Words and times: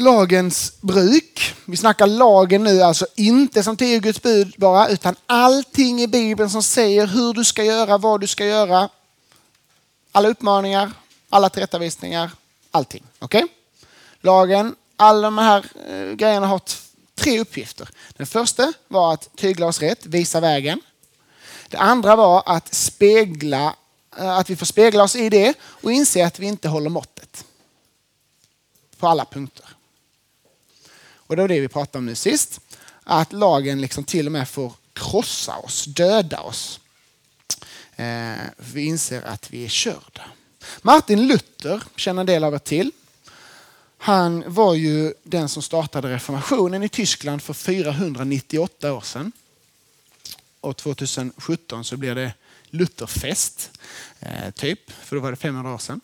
lagens 0.00 0.80
bruk. 0.80 1.54
Vi 1.64 1.76
snackar 1.76 2.06
lagen 2.06 2.64
nu, 2.64 2.82
alltså 2.82 3.06
inte 3.14 3.62
som 3.62 3.76
tio 3.76 3.98
Guds 3.98 4.22
bud 4.22 4.54
bara, 4.56 4.88
utan 4.88 5.16
allting 5.26 6.02
i 6.02 6.06
Bibeln 6.06 6.50
som 6.50 6.62
säger 6.62 7.06
hur 7.06 7.34
du 7.34 7.44
ska 7.44 7.64
göra, 7.64 7.98
vad 7.98 8.20
du 8.20 8.26
ska 8.26 8.46
göra. 8.46 8.88
Alla 10.12 10.28
uppmaningar, 10.28 10.92
alla 11.28 11.48
tillrättavisningar, 11.48 12.30
allting. 12.70 13.02
Okej? 13.18 13.44
Okay? 13.44 13.54
Lagen, 14.20 14.74
alla 14.96 15.20
de 15.20 15.38
här 15.38 15.64
eh, 15.88 16.12
grejerna 16.12 16.46
har 16.46 16.60
tre 17.14 17.40
uppgifter. 17.40 17.88
Den 18.16 18.26
första 18.26 18.72
var 18.88 19.14
att 19.14 19.36
tygla 19.36 19.66
oss 19.66 19.80
rätt, 19.80 20.06
visa 20.06 20.40
vägen. 20.40 20.80
Det 21.68 21.76
andra 21.78 22.16
var 22.16 22.42
att 22.46 22.74
spegla, 22.74 23.74
eh, 24.18 24.38
att 24.38 24.50
vi 24.50 24.56
får 24.56 24.66
spegla 24.66 25.02
oss 25.02 25.16
i 25.16 25.28
det 25.28 25.54
och 25.62 25.92
inse 25.92 26.26
att 26.26 26.38
vi 26.38 26.46
inte 26.46 26.68
håller 26.68 26.90
måttet. 26.90 27.44
På 28.98 29.08
alla 29.08 29.24
punkter. 29.24 29.66
Och 31.30 31.36
det 31.36 31.42
var 31.42 31.48
det 31.48 31.60
vi 31.60 31.68
pratade 31.68 31.98
om 31.98 32.06
nu 32.06 32.14
sist. 32.14 32.60
Att 33.04 33.32
lagen 33.32 33.80
liksom 33.80 34.04
till 34.04 34.26
och 34.26 34.32
med 34.32 34.48
får 34.48 34.72
krossa 34.92 35.56
oss, 35.56 35.84
döda 35.84 36.40
oss. 36.40 36.80
Eh, 37.96 38.32
vi 38.56 38.84
inser 38.84 39.22
att 39.22 39.50
vi 39.50 39.64
är 39.64 39.68
körda. 39.68 40.22
Martin 40.82 41.26
Luther 41.26 41.82
känner 41.96 42.20
en 42.20 42.26
del 42.26 42.44
av 42.44 42.54
er 42.54 42.58
till. 42.58 42.92
Han 43.98 44.44
var 44.46 44.74
ju 44.74 45.14
den 45.22 45.48
som 45.48 45.62
startade 45.62 46.14
reformationen 46.14 46.82
i 46.82 46.88
Tyskland 46.88 47.42
för 47.42 47.54
498 47.54 48.92
år 48.92 49.00
sedan. 49.00 49.32
Och 50.60 50.76
2017 50.76 51.84
så 51.84 51.96
blir 51.96 52.14
det 52.14 52.32
Lutherfest, 52.70 53.70
eh, 54.20 54.50
typ, 54.50 54.90
för 54.90 55.16
då 55.16 55.22
var 55.22 55.30
det 55.30 55.36
500 55.36 55.74
år 55.74 55.78
sedan. 55.78 56.00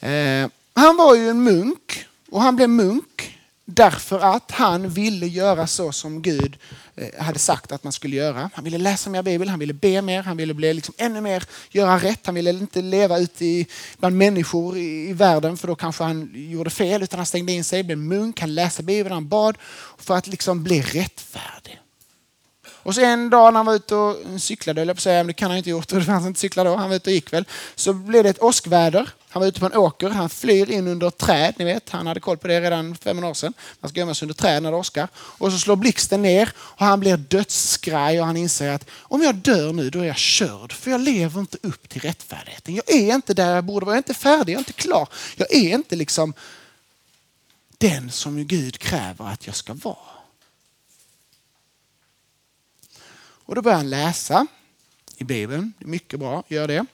Eh, 0.00 0.50
han 0.74 0.96
var 0.96 1.14
ju 1.14 1.28
en 1.28 1.44
munk 1.44 2.06
och 2.30 2.42
han 2.42 2.56
blev 2.56 2.68
munk 2.68 3.29
Därför 3.72 4.20
att 4.20 4.50
han 4.50 4.88
ville 4.88 5.26
göra 5.26 5.66
så 5.66 5.92
som 5.92 6.22
Gud 6.22 6.58
eh, 6.96 7.22
hade 7.24 7.38
sagt 7.38 7.72
att 7.72 7.84
man 7.84 7.92
skulle 7.92 8.16
göra. 8.16 8.50
Han 8.54 8.64
ville 8.64 8.78
läsa 8.78 9.10
mer 9.10 9.22
Bibel, 9.22 9.48
han 9.48 9.58
ville 9.58 9.72
be 9.72 10.02
mer, 10.02 10.22
han 10.22 10.36
ville 10.36 10.54
bli 10.54 10.74
liksom 10.74 10.94
ännu 10.98 11.20
mer, 11.20 11.44
göra 11.70 11.98
rätt. 11.98 12.26
Han 12.26 12.34
ville 12.34 12.50
inte 12.50 12.82
leva 12.82 13.18
ute 13.18 13.64
bland 13.98 14.16
människor 14.16 14.76
i, 14.76 15.08
i 15.08 15.12
världen 15.12 15.56
för 15.56 15.68
då 15.68 15.74
kanske 15.74 16.04
han 16.04 16.30
gjorde 16.34 16.70
fel. 16.70 17.02
Utan 17.02 17.18
han 17.18 17.26
stängde 17.26 17.52
in 17.52 17.64
sig, 17.64 17.82
blev 17.82 17.98
munk, 17.98 18.40
han 18.40 18.54
läste 18.54 18.82
Bibeln, 18.82 19.14
han 19.14 19.28
bad 19.28 19.56
för 19.98 20.16
att 20.16 20.26
liksom 20.26 20.62
bli 20.62 20.82
rättfärdig. 20.82 21.80
Och 22.82 22.94
så 22.94 23.00
en 23.00 23.30
dag 23.30 23.52
när 23.52 23.58
han 23.58 23.66
var 23.66 23.74
ute 23.74 23.94
och 23.94 24.16
cyklade, 24.38 24.82
eller 24.82 24.94
på 24.94 25.00
säga, 25.00 25.18
men 25.18 25.26
det 25.26 25.32
kan 25.32 25.50
han 25.50 25.58
inte 25.58 25.70
gjort, 25.70 25.88
det 25.88 26.04
fanns 26.04 26.26
inte 26.26 26.40
cyklar 26.40 26.64
då, 26.64 26.76
han 26.76 26.88
var 26.88 26.96
ute 26.96 27.10
och 27.10 27.14
gick 27.14 27.32
väl. 27.32 27.44
Så 27.74 27.92
blev 27.92 28.22
det 28.22 28.30
ett 28.30 28.42
åskväder. 28.42 29.10
Han 29.32 29.40
var 29.40 29.46
ute 29.46 29.60
på 29.60 29.66
en 29.66 29.76
åker, 29.76 30.10
han 30.10 30.30
flyr 30.30 30.70
in 30.70 30.86
under 30.86 31.08
ett 31.08 31.18
träd, 31.18 31.54
ni 31.58 31.64
vet, 31.64 31.90
han 31.90 32.06
hade 32.06 32.20
koll 32.20 32.36
på 32.36 32.48
det 32.48 32.60
redan 32.60 32.94
för 32.94 33.02
500 33.02 33.30
år 33.30 33.34
sedan. 33.34 33.54
Man 33.80 33.88
ska 33.88 34.00
gömma 34.00 34.14
sig 34.14 34.26
under 34.26 34.34
träd 34.34 34.62
när 34.62 34.70
det 34.70 34.76
åskar. 34.76 35.08
Och 35.14 35.52
så 35.52 35.58
slår 35.58 35.76
blixten 35.76 36.22
ner 36.22 36.52
och 36.56 36.86
han 36.86 37.00
blir 37.00 37.16
dödsskraj 37.16 38.20
och 38.20 38.26
han 38.26 38.36
inser 38.36 38.68
att 38.70 38.90
om 38.90 39.22
jag 39.22 39.34
dör 39.34 39.72
nu 39.72 39.90
då 39.90 40.00
är 40.00 40.04
jag 40.04 40.16
körd 40.16 40.72
för 40.72 40.90
jag 40.90 41.00
lever 41.00 41.40
inte 41.40 41.58
upp 41.62 41.88
till 41.88 42.00
rättfärdigheten. 42.00 42.74
Jag 42.74 42.90
är 42.90 43.14
inte 43.14 43.34
där 43.34 43.54
jag 43.54 43.64
borde 43.64 43.86
vara, 43.86 43.94
jag 43.94 43.98
är 43.98 44.08
inte 44.08 44.14
färdig, 44.14 44.52
jag 44.52 44.56
är 44.56 44.60
inte 44.60 44.72
klar. 44.72 45.08
Jag 45.36 45.54
är 45.54 45.74
inte 45.74 45.96
liksom 45.96 46.34
den 47.78 48.10
som 48.10 48.46
Gud 48.46 48.78
kräver 48.78 49.24
att 49.24 49.46
jag 49.46 49.56
ska 49.56 49.74
vara. 49.74 49.96
Och 53.50 53.54
då 53.54 53.62
börjar 53.62 53.76
han 53.76 53.90
läsa 53.90 54.46
i 55.16 55.24
Bibeln. 55.24 55.72
Mycket 55.78 56.20
bra, 56.20 56.44
gör 56.48 56.68
det. 56.68 56.86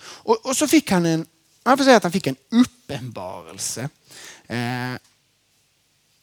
Och, 0.00 0.46
och 0.46 0.56
så 0.56 0.68
fick 0.68 0.90
han 0.90 1.06
en, 1.06 1.26
man 1.64 1.76
får 1.76 1.84
säga 1.84 1.96
att 1.96 2.02
han 2.02 2.12
fick 2.12 2.26
en 2.26 2.36
uppenbarelse. 2.50 3.88
Eh, 4.46 4.96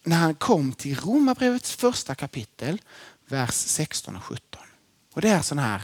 när 0.04 0.18
han 0.18 0.36
kom 0.36 0.74
till 0.74 1.00
Romarbrevets 1.00 1.72
första 1.72 2.16
kapitel, 2.16 2.82
vers 3.28 3.54
16 3.54 4.16
och 4.16 4.24
17. 4.24 4.62
Och 5.14 5.22
det 5.22 5.30
är 5.30 5.42
sådana 5.42 5.68
här, 5.68 5.82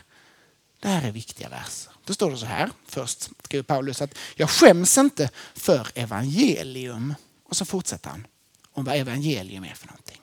det 0.80 0.88
här 0.88 1.08
är 1.08 1.12
viktiga 1.12 1.50
verser. 1.50 1.94
Då 2.06 2.14
står 2.14 2.32
det 2.32 2.38
så 2.38 2.46
här, 2.46 2.72
först 2.88 3.30
skriver 3.44 3.64
Paulus 3.64 4.02
att 4.02 4.18
jag 4.36 4.50
skäms 4.50 4.98
inte 4.98 5.30
för 5.54 5.88
evangelium. 5.96 7.16
Och 7.44 7.56
så 7.56 7.66
fortsätter 7.66 8.10
han 8.10 8.28
om 8.72 8.84
vad 8.84 8.96
evangelium 8.96 9.64
är 9.64 9.74
för 9.74 9.88
någonting. 9.88 10.22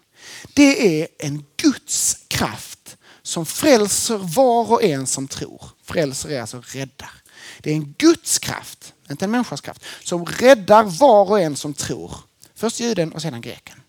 Det 0.54 1.02
är 1.02 1.08
en 1.18 1.44
Guds 1.56 2.24
kraft 2.28 2.96
som 3.22 3.46
frälser 3.46 4.16
var 4.18 4.72
och 4.72 4.82
en 4.82 5.06
som 5.06 5.28
tror. 5.28 5.64
Frälser 5.82 6.28
är 6.28 6.40
alltså 6.40 6.62
räddar. 6.66 7.21
Det 7.60 7.70
är 7.70 7.74
en 7.74 7.94
Guds 7.98 8.38
kraft, 8.38 8.94
inte 9.10 9.24
en 9.24 9.30
människas 9.30 9.60
kraft, 9.60 9.84
som 10.04 10.26
räddar 10.26 10.84
var 10.84 11.30
och 11.30 11.40
en 11.40 11.56
som 11.56 11.74
tror. 11.74 12.16
Först 12.54 12.80
juden 12.80 13.12
och 13.12 13.22
sedan 13.22 13.40
greken. 13.40 13.80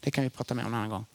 Det 0.00 0.10
kan 0.10 0.24
vi 0.24 0.30
prata 0.30 0.54
mer 0.54 0.64
om 0.64 0.74
en 0.74 0.74
annan 0.74 0.90
gång. 0.90 1.06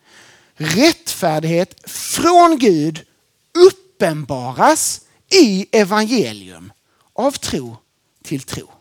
Rättfärdighet 0.56 1.90
från 1.90 2.58
Gud 2.60 3.06
uppenbaras 3.54 5.02
i 5.30 5.68
evangelium 5.72 6.72
av 7.14 7.32
tro 7.32 7.78
till 8.24 8.42
tro. 8.42 8.72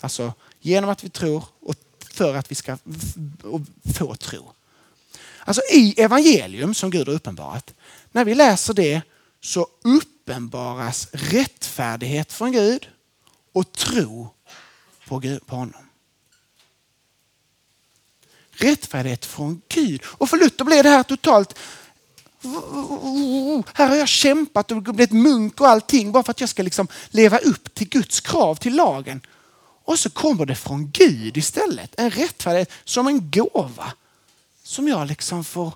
Alltså 0.00 0.32
genom 0.60 0.90
att 0.90 1.04
vi 1.04 1.08
tror 1.08 1.44
och 1.60 1.74
för 2.10 2.34
att 2.34 2.50
vi 2.50 2.54
ska 2.54 2.78
få 3.94 4.14
tro. 4.14 4.52
Alltså 5.38 5.62
i 5.72 6.00
evangelium 6.00 6.74
som 6.74 6.90
Gud 6.90 7.08
har 7.08 7.14
uppenbarat. 7.14 7.74
När 8.12 8.24
vi 8.24 8.34
läser 8.34 8.74
det 8.74 9.02
så 9.40 9.60
uppenbaras 9.82 10.17
uppenbaras 10.28 11.08
rättfärdighet 11.12 12.32
från 12.32 12.52
Gud 12.52 12.88
och 13.52 13.72
tro 13.72 14.28
på, 15.06 15.18
Gud, 15.18 15.46
på 15.46 15.56
honom. 15.56 15.82
Rättfärdighet 18.50 19.26
från 19.26 19.62
Gud. 19.68 20.02
Och 20.04 20.30
för 20.30 20.36
Luther 20.36 20.64
blev 20.64 20.84
det 20.84 20.90
här 20.90 21.02
totalt 21.02 21.58
här 23.74 23.88
har 23.88 23.96
jag 23.96 24.08
kämpat 24.08 24.70
och 24.70 24.82
blivit 24.82 25.12
munk 25.12 25.60
och 25.60 25.68
allting 25.68 26.12
bara 26.12 26.22
för 26.22 26.30
att 26.30 26.40
jag 26.40 26.50
ska 26.50 26.62
liksom 26.62 26.88
leva 27.08 27.38
upp 27.38 27.74
till 27.74 27.88
Guds 27.88 28.20
krav, 28.20 28.54
till 28.54 28.76
lagen. 28.76 29.20
Och 29.84 29.98
så 29.98 30.10
kommer 30.10 30.46
det 30.46 30.54
från 30.54 30.90
Gud 30.90 31.36
istället. 31.36 31.94
En 31.96 32.10
rättfärdighet 32.10 32.70
som 32.84 33.06
en 33.06 33.30
gåva 33.30 33.92
som 34.62 34.88
jag 34.88 35.06
liksom 35.06 35.44
får 35.44 35.72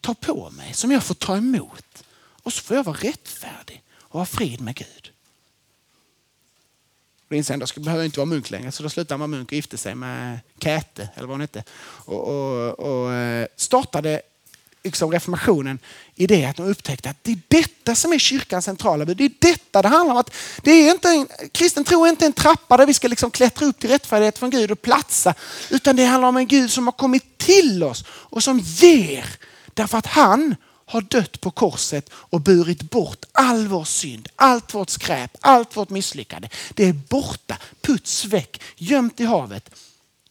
ta 0.00 0.14
på 0.14 0.50
mig, 0.50 0.74
som 0.74 0.90
jag 0.90 1.04
får 1.04 1.14
ta 1.14 1.36
emot. 1.36 2.03
Och 2.44 2.52
så 2.52 2.62
får 2.62 2.76
jag 2.76 2.84
vara 2.84 2.96
rättfärdig 2.96 3.82
och 3.98 4.18
ha 4.18 4.26
frid 4.26 4.60
med 4.60 4.74
Gud. 4.74 5.10
Då 7.28 7.36
inser 7.36 7.54
jag 7.54 7.62
att 7.62 7.76
jag 7.76 8.04
inte 8.04 8.18
vara 8.18 8.26
munk 8.26 8.50
längre, 8.50 8.72
så 8.72 8.82
då 8.82 8.90
slutade 8.90 9.18
man 9.18 9.30
munk 9.30 9.48
och 9.48 9.52
gifte 9.52 9.76
sig 9.76 9.94
med 9.94 10.38
Käte, 10.60 11.08
eller 11.14 11.26
vad 11.26 11.34
hon 11.34 11.40
hette. 11.40 11.64
Och, 11.80 12.28
och, 12.28 12.78
och 12.78 13.12
eh, 13.12 13.46
startade 13.56 14.22
liksom 14.84 15.12
reformationen 15.12 15.78
i 16.14 16.26
det 16.26 16.44
att 16.44 16.56
de 16.56 16.66
upptäckte 16.66 17.10
att 17.10 17.16
det 17.24 17.32
är 17.32 17.38
detta 17.48 17.94
som 17.94 18.12
är 18.12 18.18
kyrkans 18.18 18.64
centrala 18.64 19.04
bud. 19.04 19.16
Det 19.16 19.24
är 19.24 19.32
detta 19.38 19.82
det 19.82 19.88
handlar 19.88 20.14
om. 20.14 20.20
Att 20.20 20.34
det 20.62 20.70
är 20.70 20.90
inte 20.90 21.08
en, 21.08 21.28
kristen 21.52 21.84
tro 21.84 22.04
är 22.04 22.10
inte 22.10 22.26
en 22.26 22.32
trappa 22.32 22.76
där 22.76 22.86
vi 22.86 22.94
ska 22.94 23.08
liksom 23.08 23.30
klättra 23.30 23.66
upp 23.66 23.78
till 23.78 23.90
rättfärdighet 23.90 24.38
från 24.38 24.50
Gud 24.50 24.70
och 24.70 24.82
platsa. 24.82 25.34
Utan 25.70 25.96
det 25.96 26.04
handlar 26.04 26.28
om 26.28 26.36
en 26.36 26.46
Gud 26.46 26.70
som 26.70 26.86
har 26.86 26.92
kommit 26.92 27.38
till 27.38 27.82
oss 27.82 28.04
och 28.08 28.42
som 28.42 28.58
ger. 28.58 29.24
Därför 29.74 29.98
att 29.98 30.06
han 30.06 30.54
har 30.86 31.00
dött 31.00 31.40
på 31.40 31.50
korset 31.50 32.10
och 32.12 32.40
burit 32.40 32.82
bort 32.82 33.24
all 33.32 33.68
vår 33.68 33.84
synd, 33.84 34.28
allt 34.36 34.74
vårt 34.74 34.90
skräp, 34.90 35.36
allt 35.40 35.76
vårt 35.76 35.90
misslyckande. 35.90 36.48
Det 36.74 36.84
är 36.84 36.92
borta, 36.92 37.58
puts 37.80 38.24
väck, 38.24 38.62
gömt 38.76 39.20
i 39.20 39.24
havet. 39.24 39.70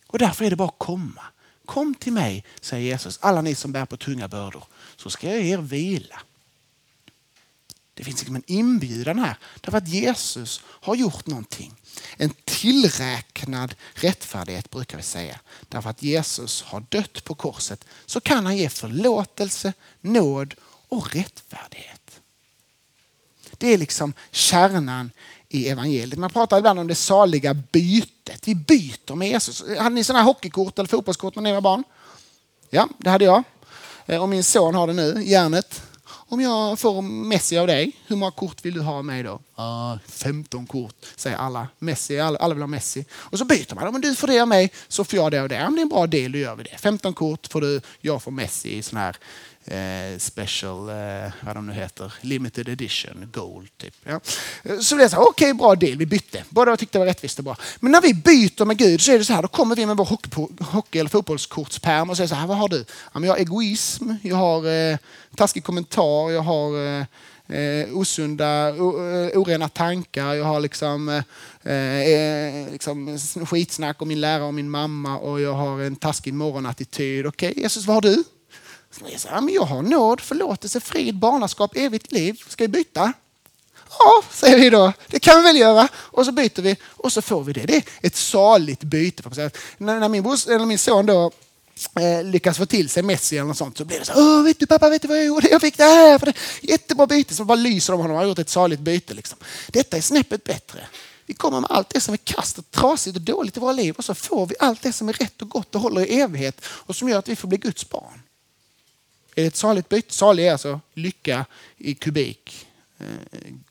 Och 0.07 0.19
därför 0.19 0.45
är 0.45 0.49
det 0.49 0.55
bara 0.55 0.67
att 0.67 0.79
komma. 0.79 1.21
Kom 1.65 1.95
till 1.95 2.13
mig, 2.13 2.45
säger 2.61 2.85
Jesus, 2.85 3.19
alla 3.21 3.41
ni 3.41 3.55
som 3.55 3.71
bär 3.71 3.85
på 3.85 3.97
tunga 3.97 4.27
bördor, 4.27 4.63
så 4.95 5.09
ska 5.09 5.29
jag 5.29 5.41
er 5.41 5.57
vila. 5.57 6.21
Det 7.93 8.03
finns 8.03 8.19
liksom 8.19 8.35
en 8.35 8.43
inbjudan 8.47 9.19
här, 9.19 9.37
därför 9.61 9.77
att 9.77 9.87
Jesus 9.87 10.61
har 10.65 10.95
gjort 10.95 11.27
någonting. 11.27 11.73
En 12.17 12.33
tillräknad 12.45 13.75
rättfärdighet 13.93 14.69
brukar 14.69 14.97
vi 14.97 15.03
säga. 15.03 15.39
Därför 15.69 15.89
att 15.89 16.03
Jesus 16.03 16.61
har 16.61 16.85
dött 16.89 17.23
på 17.23 17.35
korset 17.35 17.85
så 18.05 18.21
kan 18.21 18.45
han 18.45 18.57
ge 18.57 18.69
förlåtelse, 18.69 19.73
nåd 20.01 20.53
och 20.89 21.15
rättfärdighet. 21.15 22.21
Det 23.57 23.73
är 23.73 23.77
liksom 23.77 24.13
kärnan 24.31 25.11
i 25.49 25.69
evangeliet. 25.69 26.19
Man 26.19 26.29
pratar 26.29 26.57
ibland 26.57 26.79
om 26.79 26.87
det 26.87 26.95
saliga 26.95 27.53
bytet. 27.53 28.47
Vi 28.47 28.55
byter 28.55 29.15
med 29.15 29.27
Jesus. 29.27 29.63
Hade 29.77 29.95
ni 29.95 30.03
sådana 30.03 30.23
här 30.23 30.25
hockeykort 30.25 30.79
eller 30.79 30.89
fotbollskort 30.89 31.35
när 31.35 31.43
ni 31.43 31.51
var 31.51 31.61
barn? 31.61 31.83
Ja, 32.69 32.89
det 32.97 33.09
hade 33.09 33.25
jag. 33.25 33.43
Eh, 34.05 34.21
och 34.21 34.29
min 34.29 34.43
son 34.43 34.75
har 34.75 34.87
det 34.87 34.93
nu, 34.93 35.23
järnet. 35.23 35.81
Om 36.05 36.41
jag 36.41 36.79
får 36.79 37.01
Messi 37.01 37.57
av 37.57 37.67
dig, 37.67 37.91
hur 38.07 38.15
många 38.15 38.31
kort 38.31 38.65
vill 38.65 38.73
du 38.73 38.81
ha 38.81 38.93
av 38.93 39.05
mig 39.05 39.23
då? 39.23 39.39
Ah, 39.55 39.97
15 40.07 40.67
kort, 40.67 40.95
säger 41.15 41.37
alla. 41.37 41.67
Messi, 41.79 42.19
alla, 42.19 42.37
alla 42.37 42.53
vill 42.53 42.61
ha 42.61 42.67
Messi. 42.67 43.05
Och 43.11 43.37
så 43.39 43.45
byter 43.45 43.75
man. 43.75 43.87
Om 43.87 44.01
du 44.01 44.15
får 44.15 44.27
det 44.27 44.39
av 44.39 44.47
mig 44.47 44.71
så 44.87 45.03
får 45.03 45.19
jag 45.19 45.31
det 45.31 45.41
av 45.41 45.49
det. 45.49 45.65
Om 45.65 45.75
det 45.75 45.79
är 45.79 45.83
en 45.83 45.89
bra 45.89 46.07
deal, 46.07 46.31
då 46.31 46.37
gör 46.37 46.55
vi 46.55 46.63
det. 46.63 46.77
15 46.77 47.13
kort 47.13 47.47
får 47.47 47.61
du, 47.61 47.81
jag 48.01 48.23
får 48.23 48.31
Messi 48.31 48.77
i 48.77 48.81
sån 48.81 48.99
här 48.99 49.15
eh, 49.65 50.17
special, 50.17 50.89
eh, 50.89 51.31
vad 51.41 51.55
de 51.55 51.67
nu 51.67 51.73
heter, 51.73 52.13
limited 52.21 52.69
edition, 52.69 53.29
gold. 53.33 53.77
Typ. 53.77 53.95
Ja. 54.03 54.19
Så 54.81 54.95
det 54.95 55.03
är 55.03 55.09
så 55.09 55.17
okej, 55.17 55.29
okay, 55.29 55.53
bra 55.53 55.75
deal, 55.75 55.97
vi 55.97 56.05
bytte. 56.05 56.43
Båda 56.49 56.77
tyckte 56.77 56.97
det 56.97 56.99
var 56.99 57.05
rättvist 57.05 57.37
och 57.37 57.43
bra. 57.43 57.57
Men 57.79 57.91
när 57.91 58.01
vi 58.01 58.13
byter 58.13 58.65
med 58.65 58.77
Gud 58.77 59.01
så 59.01 59.11
är 59.11 59.17
det 59.17 59.25
så 59.25 59.33
här, 59.33 59.41
då 59.41 59.47
kommer 59.47 59.75
vi 59.75 59.85
med 59.85 59.97
vår 59.97 60.05
hockey, 60.05 60.29
hockey 60.59 60.99
eller 60.99 61.09
fotbollskortspärm 61.09 62.09
och 62.09 62.17
säger 62.17 62.27
så 62.27 62.35
här, 62.35 62.47
vad 62.47 62.57
har 62.57 62.69
du? 62.69 62.85
Ja, 63.13 63.19
men 63.19 63.23
jag 63.23 63.31
har 63.31 63.39
egoism, 63.39 64.11
jag 64.21 64.35
har 64.35 64.67
eh, 64.67 64.97
taskig 65.35 65.63
kommentar, 65.63 66.31
jag 66.31 66.41
har 66.41 66.99
eh, 66.99 67.05
eh, 67.47 67.97
osunda, 67.97 68.73
o, 68.73 69.09
eh, 69.09 69.39
orena 69.39 69.69
tankar. 69.69 70.33
Jag 70.33 70.45
har 70.45 70.59
liksom, 70.59 71.09
eh, 71.63 71.73
eh, 71.73 72.71
liksom 72.71 73.19
skitsnack 73.49 74.01
om 74.01 74.07
min 74.07 74.21
lärare 74.21 74.47
och 74.47 74.53
min 74.53 74.69
mamma 74.69 75.17
och 75.17 75.41
jag 75.41 75.53
har 75.53 75.81
en 75.81 75.95
taskig 75.95 76.33
morgonattityd. 76.33 77.25
Okej, 77.25 77.51
okay, 77.51 77.63
Jesus, 77.63 77.85
vad 77.85 77.95
har 77.95 78.01
du? 78.01 78.23
Så 78.91 79.27
jag, 79.27 79.43
men 79.43 79.53
jag 79.53 79.63
har 79.63 79.81
nåd, 79.81 80.21
förlåtelse, 80.21 80.79
frid, 80.79 81.15
barnaskap, 81.15 81.75
evigt 81.75 82.11
liv. 82.11 82.43
Ska 82.47 82.63
vi 82.63 82.67
byta? 82.67 83.13
Ja, 83.99 84.23
säger 84.31 84.59
vi 84.59 84.69
då. 84.69 84.93
Det 85.07 85.19
kan 85.19 85.37
vi 85.37 85.43
väl 85.43 85.57
göra. 85.57 85.87
Och 85.95 86.25
så 86.25 86.31
byter 86.31 86.61
vi 86.61 86.75
och 86.83 87.13
så 87.13 87.21
får 87.21 87.43
vi 87.43 87.53
det. 87.53 87.65
Det 87.65 87.75
är 87.75 87.83
ett 88.01 88.15
saligt 88.15 88.83
byte. 88.83 89.51
När 89.77 90.09
min, 90.09 90.23
bos, 90.23 90.47
eller 90.47 90.65
min 90.65 90.79
son 90.79 91.05
då 91.05 91.31
eh, 91.95 92.23
lyckas 92.23 92.57
få 92.57 92.65
till 92.65 92.89
sig 92.89 93.03
Messi 93.03 93.37
eller 93.37 93.47
något 93.47 93.57
sånt 93.57 93.77
så 93.77 93.85
blir 93.85 93.99
det 93.99 94.05
så 94.05 94.13
Åh, 94.15 94.43
vet 94.43 94.59
du 94.59 94.67
pappa, 94.67 94.89
vet 94.89 95.01
du 95.01 95.07
vad 95.07 95.17
jag 95.17 95.25
gjorde? 95.25 95.47
Jag 95.49 95.61
fick 95.61 95.77
det 95.77 95.83
här 95.83 96.19
för 96.19 96.25
det. 96.25 96.33
Jättebra 96.61 97.07
byte. 97.07 97.35
Så 97.35 97.45
bara 97.45 97.55
lyser 97.55 97.93
de 97.93 98.01
honom. 98.01 98.15
Han 98.15 98.23
har 98.23 98.29
gjort 98.29 98.39
ett 98.39 98.49
saligt 98.49 98.79
byte. 98.79 99.13
Liksom. 99.13 99.37
Detta 99.67 99.97
är 99.97 100.01
snäppet 100.01 100.43
bättre. 100.43 100.87
Vi 101.25 101.33
kommer 101.33 101.59
med 101.59 101.71
allt 101.71 101.89
det 101.89 102.01
som 102.01 102.13
är 102.13 102.17
kast 102.17 102.57
och 102.57 102.71
trasigt 102.71 103.15
och 103.15 103.21
dåligt 103.21 103.57
i 103.57 103.59
våra 103.59 103.71
liv 103.71 103.95
och 103.97 104.05
så 104.05 104.15
får 104.15 104.45
vi 104.45 104.55
allt 104.59 104.81
det 104.81 104.93
som 104.93 105.09
är 105.09 105.13
rätt 105.13 105.41
och 105.41 105.49
gott 105.49 105.75
och 105.75 105.81
håller 105.81 106.01
i 106.01 106.19
evighet 106.19 106.61
och 106.65 106.95
som 106.95 107.09
gör 107.09 107.19
att 107.19 107.27
vi 107.27 107.35
får 107.35 107.47
bli 107.47 107.57
Guds 107.57 107.89
barn. 107.89 108.21
Är 109.35 109.41
det 109.41 109.47
ett 109.47 109.55
saligt 109.55 109.89
byte? 109.89 110.13
Salig 110.13 110.47
är 110.47 110.51
alltså 110.51 110.79
lycka 110.93 111.45
i 111.77 111.95
kubik 111.95 112.67
eh, 112.99 113.05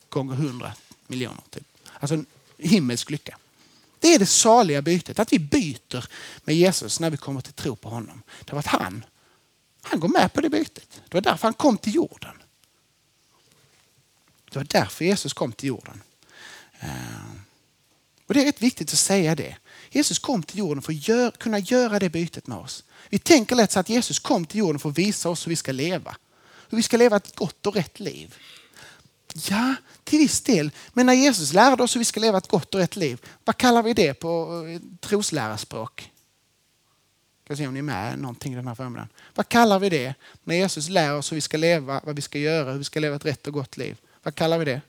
gånger 0.08 0.34
hundra 0.34 0.72
miljoner. 1.06 1.42
Typ. 1.50 1.64
Alltså 2.00 2.24
himmelsk 2.58 3.10
lycka. 3.10 3.36
Det 4.02 4.14
är 4.14 4.18
det 4.18 4.26
saliga 4.26 4.82
bytet, 4.82 5.18
att 5.18 5.32
vi 5.32 5.38
byter 5.38 6.04
med 6.44 6.56
Jesus 6.56 7.00
när 7.00 7.10
vi 7.10 7.16
kommer 7.16 7.40
till 7.40 7.52
tro 7.52 7.76
på 7.76 7.88
honom. 7.88 8.22
Det 8.44 8.52
var 8.52 8.58
att 8.58 8.66
han, 8.66 9.04
han 9.82 10.00
går 10.00 10.08
med 10.08 10.32
på 10.32 10.40
det 10.40 10.50
bytet. 10.50 11.02
Det 11.08 11.14
var 11.14 11.20
därför 11.20 11.46
han 11.46 11.54
kom 11.54 11.78
till 11.78 11.94
jorden. 11.94 12.42
Det 14.50 14.58
var 14.58 14.66
därför 14.70 15.04
Jesus 15.04 15.32
kom 15.32 15.52
till 15.52 15.68
jorden. 15.68 16.02
Eh, 16.80 16.88
och 18.26 18.34
Det 18.34 18.40
är 18.40 18.44
rätt 18.44 18.62
viktigt 18.62 18.92
att 18.92 18.98
säga 18.98 19.34
det. 19.34 19.56
Jesus 19.90 20.18
kom 20.18 20.42
till 20.42 20.58
jorden 20.58 20.82
för 20.82 20.92
att 20.92 21.08
gör, 21.08 21.30
kunna 21.30 21.58
göra 21.58 21.98
det 21.98 22.10
bytet 22.10 22.46
med 22.46 22.58
oss. 22.58 22.84
Vi 23.08 23.18
tänker 23.18 23.56
lätt 23.56 23.72
så 23.72 23.80
att 23.80 23.88
Jesus 23.88 24.18
kom 24.18 24.46
till 24.46 24.58
jorden 24.58 24.78
för 24.78 24.88
att 24.88 24.98
visa 24.98 25.28
oss 25.28 25.46
hur 25.46 25.50
vi 25.50 25.56
ska 25.56 25.72
leva. 25.72 26.16
Hur 26.68 26.76
vi 26.76 26.82
ska 26.82 26.96
leva 26.96 27.16
ett 27.16 27.36
gott 27.36 27.66
och 27.66 27.74
rätt 27.74 28.00
liv. 28.00 28.34
Ja, 29.34 29.74
till 30.04 30.18
viss 30.18 30.40
del. 30.40 30.70
Men 30.92 31.06
när 31.06 31.12
Jesus 31.12 31.52
lärde 31.52 31.82
oss 31.82 31.94
hur 31.94 31.98
vi 31.98 32.04
ska 32.04 32.20
leva 32.20 32.38
ett 32.38 32.48
gott 32.48 32.74
och 32.74 32.80
rätt 32.80 32.96
liv, 32.96 33.20
vad 33.44 33.56
kallar 33.56 33.82
vi 33.82 33.94
det 33.94 34.14
på 34.14 34.64
eh, 34.68 34.80
troslärarspråk? 35.00 36.10
Jag 37.46 37.56
ska 37.56 37.62
se 37.62 37.68
om 37.68 37.74
ni 37.74 37.78
är 37.78 37.82
med 37.82 38.18
någonting 38.18 38.54
den 38.54 38.66
här 38.66 38.74
förmiddagen. 38.74 39.08
Vad 39.34 39.48
kallar 39.48 39.78
vi 39.78 39.88
det 39.88 40.14
när 40.44 40.54
Jesus 40.54 40.88
lär 40.88 41.16
oss 41.16 41.32
hur 41.32 41.34
vi 41.34 41.40
ska 41.40 41.56
leva, 41.56 42.00
vad 42.04 42.16
vi 42.16 42.22
ska 42.22 42.38
göra, 42.38 42.70
hur 42.70 42.78
vi 42.78 42.84
ska 42.84 43.00
leva 43.00 43.16
ett 43.16 43.24
rätt 43.24 43.46
och 43.46 43.52
gott 43.52 43.76
liv? 43.76 43.96
Vad 44.22 44.34
kallar 44.34 44.58
vi 44.58 44.64
det? 44.64 44.80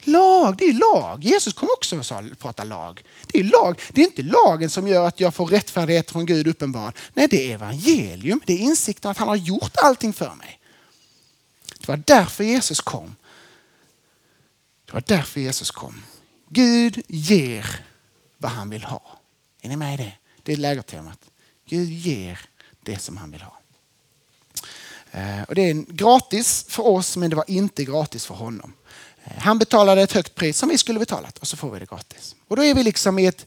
Lag, 0.00 0.56
det 0.56 0.64
är 0.64 0.72
lag. 0.72 1.24
Jesus 1.24 1.52
kom 1.52 1.68
också 1.76 1.96
att 2.14 2.38
prata 2.38 2.64
lag. 2.64 3.02
Det 3.26 3.40
är 3.40 3.44
lag. 3.44 3.80
Det 3.92 4.00
är 4.00 4.04
inte 4.04 4.22
lagen 4.22 4.70
som 4.70 4.88
gör 4.88 5.06
att 5.06 5.20
jag 5.20 5.34
får 5.34 5.46
rättfärdighet 5.46 6.10
från 6.10 6.26
Gud 6.26 6.46
uppenbar. 6.46 6.92
Nej, 7.14 7.28
det 7.28 7.50
är 7.50 7.54
evangelium. 7.54 8.40
Det 8.46 8.52
är 8.52 8.58
insikten 8.58 9.10
att 9.10 9.18
han 9.18 9.28
har 9.28 9.36
gjort 9.36 9.76
allting 9.76 10.12
för 10.12 10.34
mig. 10.34 10.60
Det 11.78 11.88
var 11.88 12.02
därför 12.06 12.44
Jesus 12.44 12.80
kom. 12.80 13.16
Det 14.88 14.94
var 14.94 15.04
därför 15.06 15.40
Jesus 15.40 15.70
kom. 15.70 16.02
Gud 16.48 17.02
ger 17.08 17.84
vad 18.38 18.50
han 18.50 18.70
vill 18.70 18.84
ha. 18.84 19.18
Är 19.60 19.68
ni 19.68 19.76
med 19.76 19.94
i 19.94 19.96
det? 19.96 20.12
Det 20.42 20.52
är 20.52 20.56
lägertemat. 20.56 21.18
Gud 21.68 21.88
ger 21.90 22.40
det 22.82 22.98
som 22.98 23.16
han 23.16 23.30
vill 23.30 23.42
ha. 23.42 23.60
Eh, 25.10 25.42
och 25.42 25.54
det 25.54 25.62
är 25.62 25.92
gratis 25.92 26.64
för 26.68 26.86
oss 26.86 27.16
men 27.16 27.30
det 27.30 27.36
var 27.36 27.50
inte 27.50 27.84
gratis 27.84 28.26
för 28.26 28.34
honom. 28.34 28.72
Eh, 29.24 29.38
han 29.38 29.58
betalade 29.58 30.02
ett 30.02 30.12
högt 30.12 30.34
pris 30.34 30.58
som 30.58 30.68
vi 30.68 30.78
skulle 30.78 30.98
betalat 30.98 31.38
och 31.38 31.48
så 31.48 31.56
får 31.56 31.70
vi 31.70 31.78
det 31.78 31.88
gratis. 31.88 32.36
Och 32.48 32.56
då 32.56 32.64
är 32.64 32.74
vi 32.74 32.82
liksom 32.82 33.18
i 33.18 33.26
ett, 33.26 33.46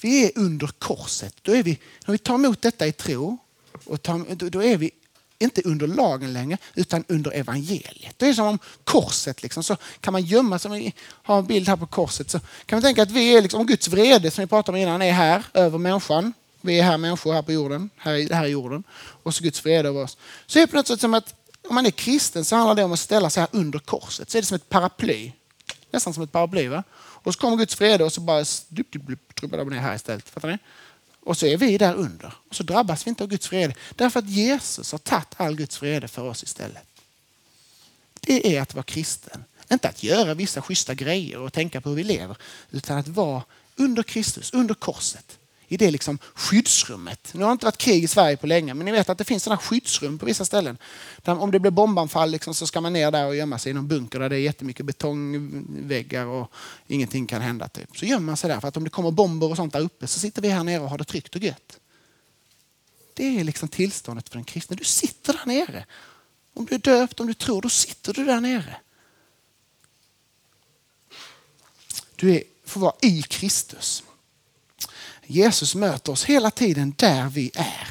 vi 0.00 0.24
är 0.24 0.30
under 0.34 0.66
korset. 0.66 1.34
Då 1.42 1.56
är 1.56 1.62
vi, 1.62 1.78
när 2.06 2.12
vi 2.12 2.18
tar 2.18 2.34
emot 2.34 2.62
detta 2.62 2.86
i 2.86 2.92
tro, 2.92 3.38
och 3.84 4.02
tar, 4.02 4.50
då 4.50 4.62
är 4.62 4.76
vi 4.76 4.90
inte 5.38 5.62
under 5.64 5.86
lagen 5.86 6.32
längre, 6.32 6.58
utan 6.74 7.04
under 7.08 7.30
evangeliet. 7.30 8.14
Det 8.16 8.28
är 8.28 8.32
som 8.32 8.46
om 8.46 8.58
korset, 8.84 9.42
liksom, 9.42 9.62
så 9.62 9.76
kan 10.00 10.12
man 10.12 10.22
gömma 10.22 10.58
sig. 10.58 10.70
Vi 10.70 10.94
har 11.00 11.38
en 11.38 11.46
bild 11.46 11.68
här 11.68 11.76
på 11.76 11.86
korset. 11.86 12.30
Så 12.30 12.40
kan 12.66 12.76
man 12.76 12.82
tänka 12.82 13.02
att 13.02 13.10
vi 13.10 13.36
är 13.36 13.42
liksom, 13.42 13.66
Guds 13.66 13.88
vrede 13.88 14.30
som 14.30 14.42
vi 14.42 14.48
pratade 14.48 14.78
om 14.78 14.82
innan 14.82 15.02
är 15.02 15.12
här 15.12 15.44
över 15.54 15.78
människan. 15.78 16.32
Vi 16.60 16.78
är 16.78 16.82
här 16.82 16.98
människor 16.98 17.32
här 17.32 17.42
på 17.42 17.52
jorden, 17.52 17.90
här, 17.96 18.34
här 18.34 18.46
i 18.46 18.48
jorden. 18.48 18.84
Och 19.22 19.34
så 19.34 19.44
Guds 19.44 19.64
vrede 19.64 19.88
över 19.88 20.02
oss. 20.02 20.16
Så 20.46 20.58
är 20.58 20.60
det 20.60 20.66
på 20.66 20.76
något 20.76 20.86
sätt 20.86 21.00
som 21.00 21.14
att 21.14 21.34
om 21.68 21.74
man 21.74 21.86
är 21.86 21.90
kristen 21.90 22.44
så 22.44 22.56
handlar 22.56 22.74
det 22.74 22.84
om 22.84 22.92
att 22.92 22.98
ställa 22.98 23.30
sig 23.30 23.40
här 23.40 23.48
under 23.52 23.78
korset. 23.78 24.30
Så 24.30 24.38
är 24.38 24.42
det 24.42 24.46
som 24.46 24.54
ett 24.54 24.68
paraply. 24.68 25.32
Nästan 25.90 26.14
som 26.14 26.22
ett 26.22 26.32
paraply. 26.32 26.68
Va? 26.68 26.82
Och 26.96 27.34
så 27.34 27.40
kommer 27.40 27.56
Guds 27.56 27.80
vrede 27.80 28.04
och 28.04 28.12
så 28.12 28.20
bara 28.20 28.44
trubbar 29.34 29.58
de 29.58 29.68
ner 29.68 29.78
här 29.78 29.94
istället. 29.94 30.28
Fattar 30.28 30.48
ni? 30.48 30.58
Och 31.28 31.36
så 31.36 31.46
är 31.46 31.56
vi 31.56 31.78
där 31.78 31.94
under. 31.94 32.34
Och 32.48 32.54
så 32.54 32.62
drabbas 32.62 33.06
vi 33.06 33.08
inte 33.08 33.22
av 33.22 33.28
Guds 33.28 33.52
vrede. 33.52 33.74
Därför 33.96 34.18
att 34.18 34.28
Jesus 34.28 34.92
har 34.92 34.98
tagit 34.98 35.34
all 35.36 35.56
Guds 35.56 35.82
vrede 35.82 36.08
för 36.08 36.22
oss 36.22 36.42
istället. 36.42 36.82
Det 38.20 38.56
är 38.56 38.62
att 38.62 38.74
vara 38.74 38.82
kristen. 38.82 39.44
Inte 39.72 39.88
att 39.88 40.02
göra 40.02 40.34
vissa 40.34 40.62
schyssta 40.62 40.94
grejer 40.94 41.38
och 41.38 41.52
tänka 41.52 41.80
på 41.80 41.88
hur 41.88 41.96
vi 41.96 42.04
lever. 42.04 42.36
Utan 42.70 42.98
att 42.98 43.08
vara 43.08 43.42
under 43.76 44.02
Kristus, 44.02 44.52
under 44.52 44.74
korset 44.74 45.37
i 45.68 45.76
det 45.76 45.90
liksom 45.90 46.18
skyddsrummet. 46.34 47.30
Nu 47.34 47.40
har 47.42 47.48
det 47.48 47.52
inte 47.52 47.64
varit 47.64 47.78
krig 47.78 48.04
i 48.04 48.08
Sverige 48.08 48.36
på 48.36 48.46
länge, 48.46 48.74
men 48.74 48.84
ni 48.84 48.92
vet 48.92 49.08
att 49.08 49.18
det 49.18 49.24
finns 49.24 49.42
sådana 49.42 49.60
skyddsrum 49.60 50.18
på 50.18 50.26
vissa 50.26 50.44
ställen. 50.44 50.78
Där 51.22 51.38
om 51.38 51.50
det 51.50 51.58
blir 51.58 51.70
bombanfall 51.70 52.30
liksom, 52.30 52.54
så 52.54 52.66
ska 52.66 52.80
man 52.80 52.92
ner 52.92 53.10
där 53.10 53.26
och 53.26 53.36
gömma 53.36 53.58
sig 53.58 53.70
i 53.70 53.74
någon 53.74 53.88
bunker 53.88 54.18
där 54.18 54.28
det 54.28 54.36
är 54.36 54.40
jättemycket 54.40 54.86
betongväggar 54.86 56.26
och 56.26 56.52
ingenting 56.86 57.26
kan 57.26 57.42
hända. 57.42 57.68
Typ. 57.68 57.98
Så 57.98 58.06
gömmer 58.06 58.26
man 58.26 58.36
sig 58.36 58.50
där, 58.50 58.60
för 58.60 58.68
att 58.68 58.76
om 58.76 58.84
det 58.84 58.90
kommer 58.90 59.10
bomber 59.10 59.50
och 59.50 59.56
sånt 59.56 59.72
där 59.72 59.80
uppe 59.80 60.06
så 60.06 60.20
sitter 60.20 60.42
vi 60.42 60.48
här 60.48 60.64
nere 60.64 60.82
och 60.82 60.90
har 60.90 60.98
det 60.98 61.04
tryggt 61.04 61.34
och 61.34 61.42
gött. 61.42 61.78
Det 63.14 63.40
är 63.40 63.44
liksom 63.44 63.68
tillståndet 63.68 64.28
för 64.28 64.36
den 64.36 64.44
kristne. 64.44 64.76
Du 64.76 64.84
sitter 64.84 65.32
där 65.32 65.46
nere. 65.46 65.86
Om 66.54 66.66
du 66.66 66.74
är 66.74 66.78
döpt, 66.78 67.20
om 67.20 67.26
du 67.26 67.34
tror, 67.34 67.62
då 67.62 67.68
sitter 67.68 68.12
du 68.12 68.24
där 68.24 68.40
nere. 68.40 68.76
Du 72.16 72.34
är, 72.34 72.42
får 72.64 72.80
vara 72.80 72.94
i 73.00 73.22
Kristus. 73.22 74.02
Jesus 75.30 75.74
möter 75.74 76.12
oss 76.12 76.24
hela 76.24 76.50
tiden 76.50 76.94
där 76.96 77.28
vi 77.28 77.50
är. 77.54 77.88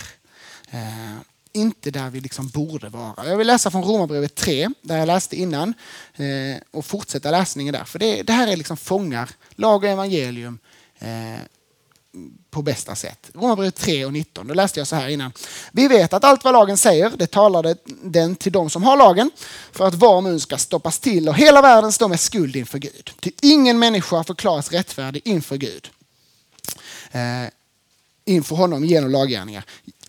Eh, 0.71 1.17
inte 1.51 1.91
där 1.91 2.09
vi 2.09 2.19
liksom 2.19 2.47
borde 2.47 2.89
vara. 2.89 3.29
Jag 3.29 3.37
vill 3.37 3.47
läsa 3.47 3.71
från 3.71 3.83
Romarbrevet 3.83 4.35
3, 4.35 4.69
där 4.81 4.97
jag 4.97 5.07
läste 5.07 5.35
innan, 5.35 5.73
eh, 6.15 6.61
och 6.71 6.85
fortsätta 6.85 7.31
läsningen 7.31 7.73
där. 7.73 7.83
För 7.83 7.99
det, 7.99 8.23
det 8.23 8.33
här 8.33 8.47
är 8.47 8.55
liksom 8.55 8.77
fångar 8.77 9.29
lag 9.55 9.83
och 9.83 9.89
evangelium 9.89 10.59
eh, 10.99 11.09
på 12.49 12.61
bästa 12.61 12.95
sätt. 12.95 13.29
Romarbrevet 13.33 13.75
3 13.75 14.05
och 14.05 14.13
19, 14.13 14.47
då 14.47 14.53
läste 14.53 14.79
jag 14.79 14.87
så 14.87 14.95
här 14.95 15.09
innan. 15.09 15.31
Vi 15.71 15.87
vet 15.87 16.13
att 16.13 16.23
allt 16.23 16.43
vad 16.43 16.53
lagen 16.53 16.77
säger, 16.77 17.11
det 17.17 17.27
talade 17.27 17.75
den 18.03 18.35
till 18.35 18.51
de 18.51 18.69
som 18.69 18.83
har 18.83 18.97
lagen, 18.97 19.31
för 19.71 19.87
att 19.87 19.95
var 19.95 20.21
mun 20.21 20.39
ska 20.39 20.57
stoppas 20.57 20.99
till 20.99 21.29
och 21.29 21.35
hela 21.35 21.61
världen 21.61 21.91
står 21.91 22.07
med 22.07 22.19
skuld 22.19 22.55
inför 22.55 22.77
Gud. 22.77 23.11
Till 23.19 23.33
ingen 23.41 23.79
människa 23.79 24.23
förklaras 24.23 24.71
rättfärdig 24.71 25.21
inför 25.25 25.57
Gud 25.57 25.89
Eh, 27.11 27.49
inför 28.25 28.55
honom 28.55 28.85
genom 28.85 29.11
laggärningar. 29.11 29.63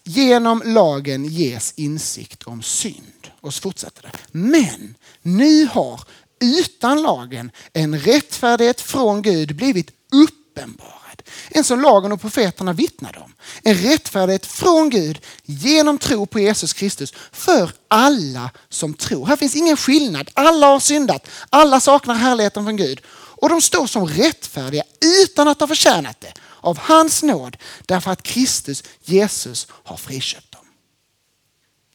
Genom 0.05 0.63
lagen 0.65 1.25
ges 1.25 1.73
insikt 1.77 2.43
om 2.43 2.63
synd. 2.63 3.31
Och 3.41 3.55
så 3.55 3.61
fortsätter 3.61 4.03
det. 4.03 4.11
Men 4.33 4.95
nu 5.23 5.67
har 5.67 6.01
utan 6.41 7.03
lagen 7.03 7.51
en 7.73 7.99
rättfärdighet 7.99 8.81
från 8.81 9.23
Gud 9.23 9.57
blivit 9.57 9.91
uppenbarad. 10.13 11.23
En 11.49 11.65
som 11.65 11.81
lagen 11.81 12.13
och 12.13 12.21
profeterna 12.21 12.73
vittnade 12.73 13.19
om. 13.19 13.35
En 13.63 13.75
rättfärdighet 13.75 14.47
från 14.47 14.91
Gud 14.91 15.19
genom 15.45 15.99
tro 15.99 16.27
på 16.27 16.39
Jesus 16.39 16.73
Kristus 16.73 17.15
för 17.33 17.71
alla 17.89 18.51
som 18.69 18.95
tror. 18.95 19.27
Här 19.27 19.37
finns 19.37 19.57
ingen 19.57 19.77
skillnad. 19.77 20.31
Alla 20.35 20.67
har 20.67 20.81
syndat. 20.81 21.29
Alla 21.51 21.81
saknar 21.81 22.15
härligheten 22.15 22.65
från 22.65 22.77
Gud. 22.77 23.01
Och 23.11 23.49
de 23.49 23.63
står 23.63 23.87
som 23.87 24.07
rättfärdiga 24.07 24.83
utan 25.23 25.49
att 25.49 25.61
ha 25.61 25.67
förtjänat 25.67 26.21
det 26.21 26.33
av 26.61 26.79
hans 26.79 27.23
nåd 27.23 27.57
därför 27.87 28.11
att 28.11 28.23
Kristus, 28.23 28.85
Jesus, 29.05 29.67
har 29.71 29.97
friköpt 29.97 30.53
dem. 30.53 30.65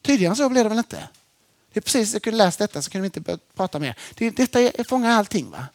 Tydligare 0.02 0.36
så 0.36 0.48
blir 0.48 0.62
det 0.62 0.68
väl 0.68 0.78
inte? 0.78 1.08
Det 1.72 1.80
är 1.80 1.82
precis, 1.82 2.12
jag 2.12 2.22
kunde 2.22 2.38
läst 2.38 2.58
detta 2.58 2.82
så 2.82 2.90
kunde 2.90 3.08
vi 3.08 3.18
inte 3.18 3.38
prata 3.54 3.78
mer. 3.78 3.98
Det, 4.14 4.30
detta 4.30 4.84
fångar 4.84 5.10
allting. 5.10 5.50
va? 5.50 5.66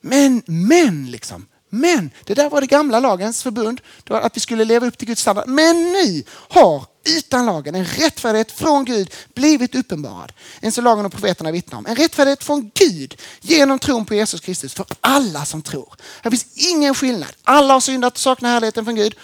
Men, 0.00 0.42
men 0.46 1.10
liksom, 1.10 1.46
men, 1.70 2.10
det 2.24 2.34
där 2.34 2.50
var 2.50 2.60
det 2.60 2.66
gamla 2.66 3.00
lagens 3.00 3.42
förbund, 3.42 3.80
det 4.04 4.12
var 4.12 4.20
att 4.20 4.36
vi 4.36 4.40
skulle 4.40 4.64
leva 4.64 4.86
upp 4.86 4.98
till 4.98 5.08
Guds 5.08 5.22
standard. 5.22 5.48
Men 5.48 5.92
nu 5.92 6.22
har 6.28 6.84
utan 7.04 7.46
lagen 7.46 7.74
en 7.74 7.84
rättfärdighet 7.84 8.52
från 8.52 8.84
Gud 8.84 9.14
blivit 9.34 9.74
uppenbarad. 9.74 10.32
En 10.60 10.72
som 10.72 10.84
lagen 10.84 11.06
och 11.06 11.12
profeterna 11.12 11.50
vittnar 11.50 11.78
om. 11.78 11.86
En 11.86 11.96
rättfärdighet 11.96 12.44
från 12.44 12.70
Gud 12.74 13.20
genom 13.40 13.78
tron 13.78 14.06
på 14.06 14.14
Jesus 14.14 14.40
Kristus 14.40 14.74
för 14.74 14.86
alla 15.00 15.44
som 15.44 15.62
tror. 15.62 15.94
Här 16.22 16.30
finns 16.30 16.46
ingen 16.54 16.94
skillnad. 16.94 17.32
Alla 17.42 17.74
har 17.74 17.80
syndat 17.80 18.12
och 18.12 18.18
saknar 18.18 18.50
härligheten 18.50 18.84
från 18.84 18.94
Gud. 18.94 19.14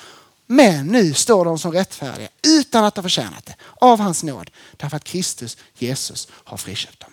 Men 0.46 0.86
nu 0.86 1.14
står 1.14 1.44
de 1.44 1.58
som 1.58 1.72
rättfärdiga 1.72 2.28
utan 2.42 2.84
att 2.84 2.96
ha 2.96 3.02
förtjänat 3.02 3.46
det 3.46 3.54
av 3.74 4.00
hans 4.00 4.22
nåd. 4.22 4.50
Därför 4.76 4.96
att 4.96 5.04
Kristus, 5.04 5.56
Jesus, 5.78 6.28
har 6.30 6.56
friköpt 6.56 7.00
dem. 7.00 7.10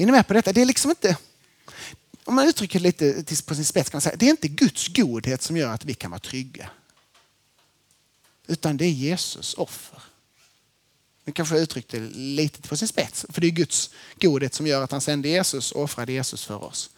Är 0.00 0.06
ni 0.06 0.12
med 0.12 0.26
på 0.26 0.34
detta? 0.34 0.52
Det 0.52 0.60
är 0.60 0.66
liksom 0.66 0.90
inte, 0.90 1.16
om 2.24 2.34
man 2.34 2.48
uttrycker 2.48 2.80
det 2.80 2.84
lite 2.84 3.42
på 3.42 3.54
sin 3.54 3.64
spets 3.64 3.90
kan 3.90 3.96
man 3.96 4.02
säga, 4.02 4.16
det 4.16 4.26
är 4.26 4.30
inte 4.30 4.48
Guds 4.48 4.88
godhet 4.88 5.42
som 5.42 5.56
gör 5.56 5.74
att 5.74 5.84
vi 5.84 5.94
kan 5.94 6.10
vara 6.10 6.20
trygga. 6.20 6.70
Utan 8.46 8.76
det 8.76 8.84
är 8.84 8.90
Jesus 8.90 9.54
offer. 9.54 10.02
Nu 11.24 11.32
kanske 11.32 11.54
jag 11.54 11.62
uttryckte 11.62 11.98
det 11.98 12.08
lite 12.14 12.62
på 12.68 12.76
sin 12.76 12.88
spets, 12.88 13.26
för 13.28 13.40
det 13.40 13.46
är 13.46 13.50
Guds 13.50 13.90
godhet 14.20 14.54
som 14.54 14.66
gör 14.66 14.82
att 14.82 14.92
han 14.92 15.00
sände 15.00 15.28
Jesus 15.28 15.72
och 15.72 15.82
offrade 15.82 16.12
Jesus 16.12 16.44
för 16.44 16.64
oss. 16.64 16.90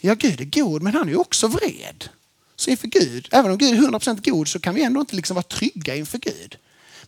Ja, 0.00 0.14
Gud 0.14 0.40
är 0.40 0.44
god, 0.44 0.82
men 0.82 0.94
han 0.94 1.08
är 1.08 1.20
också 1.20 1.48
vred. 1.48 2.08
Så 2.56 2.70
inför 2.70 2.88
Gud, 2.88 3.28
även 3.32 3.50
om 3.50 3.58
Gud 3.58 3.78
är 3.78 3.88
100% 3.88 4.30
god 4.30 4.48
så 4.48 4.60
kan 4.60 4.74
vi 4.74 4.82
ändå 4.82 5.00
inte 5.00 5.16
liksom 5.16 5.34
vara 5.34 5.42
trygga 5.42 5.96
inför 5.96 6.18
Gud. 6.18 6.58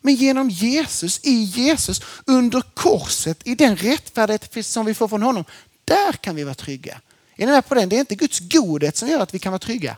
Men 0.02 0.14
genom 0.14 0.50
Jesus, 0.50 1.20
i 1.22 1.42
Jesus, 1.42 2.00
under 2.26 2.60
korset, 2.74 3.46
i 3.46 3.54
den 3.54 3.76
rättfärdighet 3.76 4.66
som 4.66 4.86
vi 4.86 4.94
får 4.94 5.08
från 5.08 5.22
honom, 5.22 5.44
där 5.84 6.12
kan 6.12 6.36
vi 6.36 6.44
vara 6.44 6.54
trygga. 6.54 7.00
Är 7.36 7.46
ni 7.46 7.52
med 7.52 7.68
på 7.68 7.74
den? 7.74 7.88
Det 7.88 7.96
är 7.96 8.00
inte 8.00 8.14
Guds 8.14 8.40
godhet 8.40 8.96
som 8.96 9.08
gör 9.08 9.20
att 9.20 9.34
vi 9.34 9.38
kan 9.38 9.52
vara 9.52 9.58
trygga. 9.58 9.96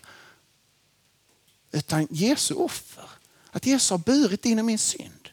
Utan 1.73 2.08
Jesu 2.11 2.54
offer. 2.54 3.08
Att 3.50 3.66
Jesus 3.66 3.90
har 3.90 3.99
burit 3.99 4.42
din 4.42 4.58
och 4.58 4.64
min 4.64 4.78
synd. 4.78 5.28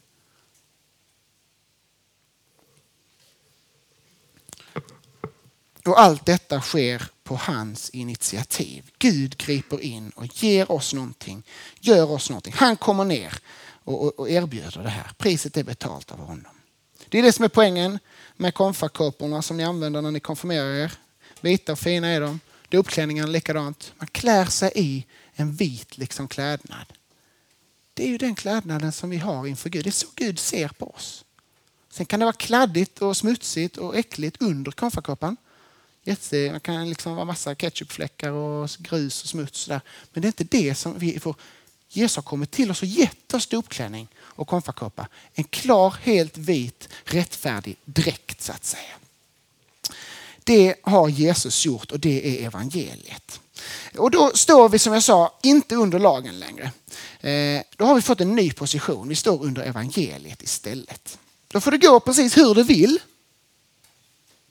Och 5.86 6.00
allt 6.02 6.26
detta 6.26 6.62
sker 6.62 7.12
på 7.24 7.36
hans 7.36 7.90
initiativ. 7.90 8.92
Gud 9.00 9.38
griper 9.38 9.82
in 9.82 10.10
och 10.10 10.44
ger 10.44 10.72
oss 10.72 10.94
någonting, 10.94 11.44
gör 11.80 12.12
oss 12.12 12.30
någonting. 12.30 12.54
Han 12.58 12.78
kommer 12.78 13.06
ner 13.06 13.34
och, 13.84 14.20
och 14.20 14.30
erbjuder 14.30 14.84
det 14.84 14.90
här. 14.90 15.12
Priset 15.18 15.58
är 15.58 15.64
betalt 15.64 16.12
av 16.12 16.20
honom. 16.20 16.52
Det 17.10 17.20
är 17.20 17.24
det 17.24 17.34
som 17.34 17.46
är 17.46 17.50
poängen 17.50 18.00
med 18.38 18.54
konfakåporna 18.54 19.42
som 19.42 19.58
ni 19.58 19.64
använder 19.64 20.02
när 20.02 20.12
ni 20.12 20.20
konfirmerar 20.20 20.74
er. 20.74 20.94
Vita 21.42 21.72
och 21.72 21.80
fina 21.80 22.08
är 22.08 22.22
de. 22.22 22.40
Dopklänningen 22.70 23.32
likadant. 23.32 23.94
Man 23.98 24.08
klär 24.08 24.46
sig 24.46 24.72
i 24.76 25.06
en 25.34 25.54
vit 25.54 25.98
liksom 25.98 26.28
klädnad. 26.28 26.86
Det 27.94 28.04
är 28.04 28.08
ju 28.08 28.18
den 28.18 28.36
klädnaden 28.36 28.92
som 28.92 29.10
vi 29.10 29.18
har 29.18 29.48
inför 29.48 29.70
Gud. 29.70 29.84
Det 29.84 29.90
är 29.90 29.92
så 29.92 30.08
Gud 30.16 30.40
ser 30.40 30.68
på 30.68 30.92
oss. 30.92 31.26
Sen 31.90 32.06
kan 32.06 32.20
det 32.20 32.26
vara 32.26 32.34
kladdigt 32.34 33.02
och 33.02 33.18
smutsigt 33.18 33.78
och 33.78 33.98
äckligt 33.98 34.42
under 34.42 34.72
konfakåpan. 34.72 35.38
Det 36.04 36.64
kan 36.64 36.90
liksom 36.90 37.16
vara 37.16 37.26
massa 37.26 37.56
ketchupfläckar 37.56 38.32
och 38.32 38.70
grus 38.80 39.24
och 39.24 39.30
smuts. 39.30 39.66
Där. 39.66 39.82
Men 40.14 40.22
det 40.22 40.26
är 40.26 40.30
inte 40.30 40.58
det 40.58 40.76
som 40.76 41.00
vi 41.00 41.20
får 41.20 41.36
Jesus 41.94 42.16
har 42.16 42.24
kommit 42.24 42.52
till 42.52 42.72
oss 42.72 42.82
och 42.82 42.88
gett 42.88 43.34
oss 43.34 43.48
dopklänning 43.48 44.08
och 44.20 44.48
konfakåpa. 44.48 45.08
En 45.34 45.44
klar, 45.44 45.96
helt 46.02 46.38
vit, 46.38 46.90
rättfärdig 47.04 47.78
dräkt 47.86 48.42
så 48.42 48.52
att 48.52 48.66
säga. 48.66 48.94
Det 50.44 50.76
har 50.84 51.10
Jesus 51.10 51.66
gjort 51.66 51.92
och 51.92 52.00
det 52.00 52.40
är 52.40 52.46
evangeliet. 52.46 53.40
Och 53.98 54.12
då 54.12 54.32
står 54.36 54.70
vi 54.70 54.80
som 54.80 54.94
jag 54.94 55.04
sa 55.04 55.40
inte 55.44 55.76
under 55.76 56.00
lagen 56.00 56.40
längre. 56.40 56.72
Eh, 57.22 57.64
då 57.78 57.86
har 57.86 57.96
vi 57.96 58.02
fått 58.02 58.22
en 58.22 58.36
ny 58.36 58.52
position. 58.52 59.08
Vi 59.08 59.16
står 59.16 59.44
under 59.44 59.64
evangeliet 59.64 60.44
istället. 60.44 61.20
Då 61.48 61.62
får 61.62 61.72
det 61.72 61.78
gå 61.78 62.00
precis 62.00 62.38
hur 62.38 62.56
det 62.56 62.64
vill 62.64 63.00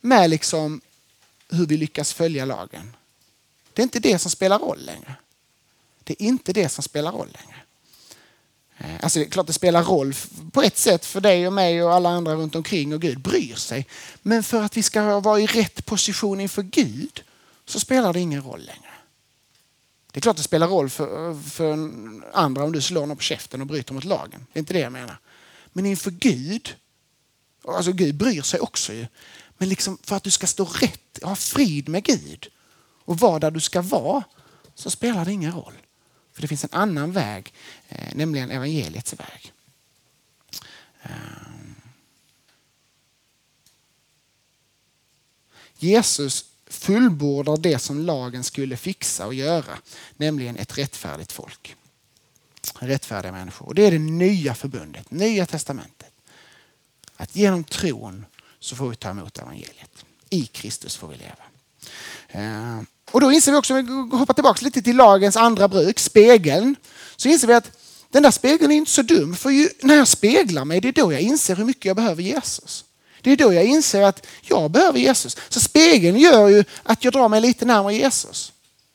med 0.00 0.30
liksom 0.30 0.80
hur 1.48 1.66
vi 1.66 1.76
lyckas 1.76 2.12
följa 2.12 2.44
lagen. 2.44 2.96
Det 3.72 3.82
är 3.82 3.84
inte 3.84 4.00
det 4.00 4.18
som 4.18 4.30
spelar 4.30 4.58
roll 4.58 4.84
längre. 4.84 5.14
Det 6.10 6.22
är 6.22 6.26
inte 6.26 6.52
det 6.52 6.68
som 6.68 6.82
spelar 6.82 7.12
roll 7.12 7.28
längre. 7.32 7.62
Eh, 8.78 9.04
alltså 9.04 9.18
det 9.18 9.24
är 9.24 9.30
klart 9.30 9.46
det 9.46 9.52
spelar 9.52 9.84
roll 9.84 10.14
på 10.52 10.62
ett 10.62 10.78
sätt 10.78 11.06
för 11.06 11.20
dig 11.20 11.46
och 11.46 11.52
mig 11.52 11.82
och 11.82 11.92
alla 11.92 12.08
andra 12.08 12.34
runt 12.34 12.54
omkring 12.54 12.94
och 12.94 13.00
Gud 13.00 13.20
bryr 13.20 13.54
sig. 13.54 13.86
Men 14.22 14.42
för 14.42 14.62
att 14.62 14.76
vi 14.76 14.82
ska 14.82 15.20
vara 15.20 15.40
i 15.40 15.46
rätt 15.46 15.86
position 15.86 16.40
inför 16.40 16.62
Gud 16.62 17.22
så 17.66 17.80
spelar 17.80 18.12
det 18.12 18.20
ingen 18.20 18.42
roll 18.42 18.60
längre. 18.60 18.90
Det 20.12 20.18
är 20.18 20.20
klart 20.20 20.36
det 20.36 20.42
spelar 20.42 20.68
roll 20.68 20.90
för, 20.90 21.34
för 21.50 21.90
andra 22.32 22.64
om 22.64 22.72
du 22.72 22.80
slår 22.80 23.06
någon 23.06 23.16
på 23.16 23.22
käften 23.22 23.60
och 23.60 23.66
bryter 23.66 23.94
mot 23.94 24.04
lagen. 24.04 24.46
Det 24.52 24.58
är 24.58 24.60
inte 24.60 24.72
det 24.72 24.80
jag 24.80 24.92
menar. 24.92 25.18
Men 25.72 25.86
inför 25.86 26.10
Gud, 26.10 26.74
alltså 27.68 27.92
Gud 27.92 28.14
bryr 28.14 28.42
sig 28.42 28.60
också 28.60 28.92
ju. 28.92 29.06
Men 29.58 29.68
liksom 29.68 29.98
för 30.02 30.16
att 30.16 30.22
du 30.22 30.30
ska 30.30 30.46
stå 30.46 30.64
rätt, 30.64 31.22
ha 31.22 31.36
frid 31.36 31.88
med 31.88 32.04
Gud 32.04 32.48
och 33.04 33.18
vara 33.18 33.38
där 33.38 33.50
du 33.50 33.60
ska 33.60 33.82
vara 33.82 34.24
så 34.74 34.90
spelar 34.90 35.24
det 35.24 35.32
ingen 35.32 35.52
roll. 35.52 35.74
För 36.40 36.42
det 36.42 36.48
finns 36.48 36.64
en 36.64 36.72
annan 36.72 37.12
väg, 37.12 37.52
eh, 37.88 38.14
nämligen 38.14 38.50
evangeliets 38.50 39.12
väg. 39.12 39.52
Eh. 41.02 41.10
Jesus 45.78 46.44
fullbordar 46.66 47.56
det 47.56 47.78
som 47.78 47.98
lagen 47.98 48.44
skulle 48.44 48.76
fixa 48.76 49.26
och 49.26 49.34
göra, 49.34 49.78
nämligen 50.16 50.56
ett 50.56 50.78
rättfärdigt 50.78 51.32
folk. 51.32 51.76
Rättfärdiga 52.74 53.32
människor. 53.32 53.66
Och 53.66 53.74
det 53.74 53.86
är 53.86 53.90
det 53.90 53.98
nya 53.98 54.54
förbundet, 54.54 55.10
nya 55.10 55.46
testamentet. 55.46 56.12
Att 57.16 57.36
genom 57.36 57.64
tron 57.64 58.26
så 58.58 58.76
får 58.76 58.88
vi 58.88 58.96
ta 58.96 59.10
emot 59.10 59.38
evangeliet. 59.38 60.04
I 60.30 60.46
Kristus 60.46 60.96
får 60.96 61.08
vi 61.08 61.16
leva. 61.16 61.44
Eh, 62.28 62.82
och 63.10 63.20
då 63.20 63.32
inser 63.32 63.52
vi 63.52 63.58
också, 63.58 63.74
om 63.74 64.10
vi 64.10 64.16
hoppar 64.16 64.34
tillbaka 64.34 64.64
lite 64.64 64.82
till 64.82 64.96
lagens 64.96 65.36
andra 65.36 65.68
bruk, 65.68 65.98
spegeln, 65.98 66.76
så 67.16 67.28
inser 67.28 67.46
vi 67.46 67.54
att 67.54 67.70
den 68.10 68.22
där 68.22 68.30
spegeln 68.30 68.72
är 68.72 68.76
inte 68.76 68.90
så 68.90 69.02
dum. 69.02 69.36
För 69.36 69.50
ju, 69.50 69.68
när 69.82 69.94
jag 69.94 70.08
speglar 70.08 70.64
mig, 70.64 70.80
det 70.80 70.88
är 70.88 70.92
då 70.92 71.12
jag 71.12 71.20
inser 71.20 71.56
hur 71.56 71.64
mycket 71.64 71.84
jag 71.84 71.96
behöver 71.96 72.22
Jesus. 72.22 72.84
Det 73.20 73.30
är 73.30 73.36
då 73.36 73.52
jag 73.52 73.64
inser 73.64 74.02
att 74.02 74.26
jag 74.40 74.70
behöver 74.70 74.98
Jesus. 74.98 75.36
Så 75.48 75.60
spegeln 75.60 76.18
gör 76.18 76.48
ju 76.48 76.64
att 76.82 77.04
jag 77.04 77.12
drar 77.12 77.28
mig 77.28 77.40
lite 77.40 77.64
närmare 77.64 77.94
Jesus. 77.94 78.52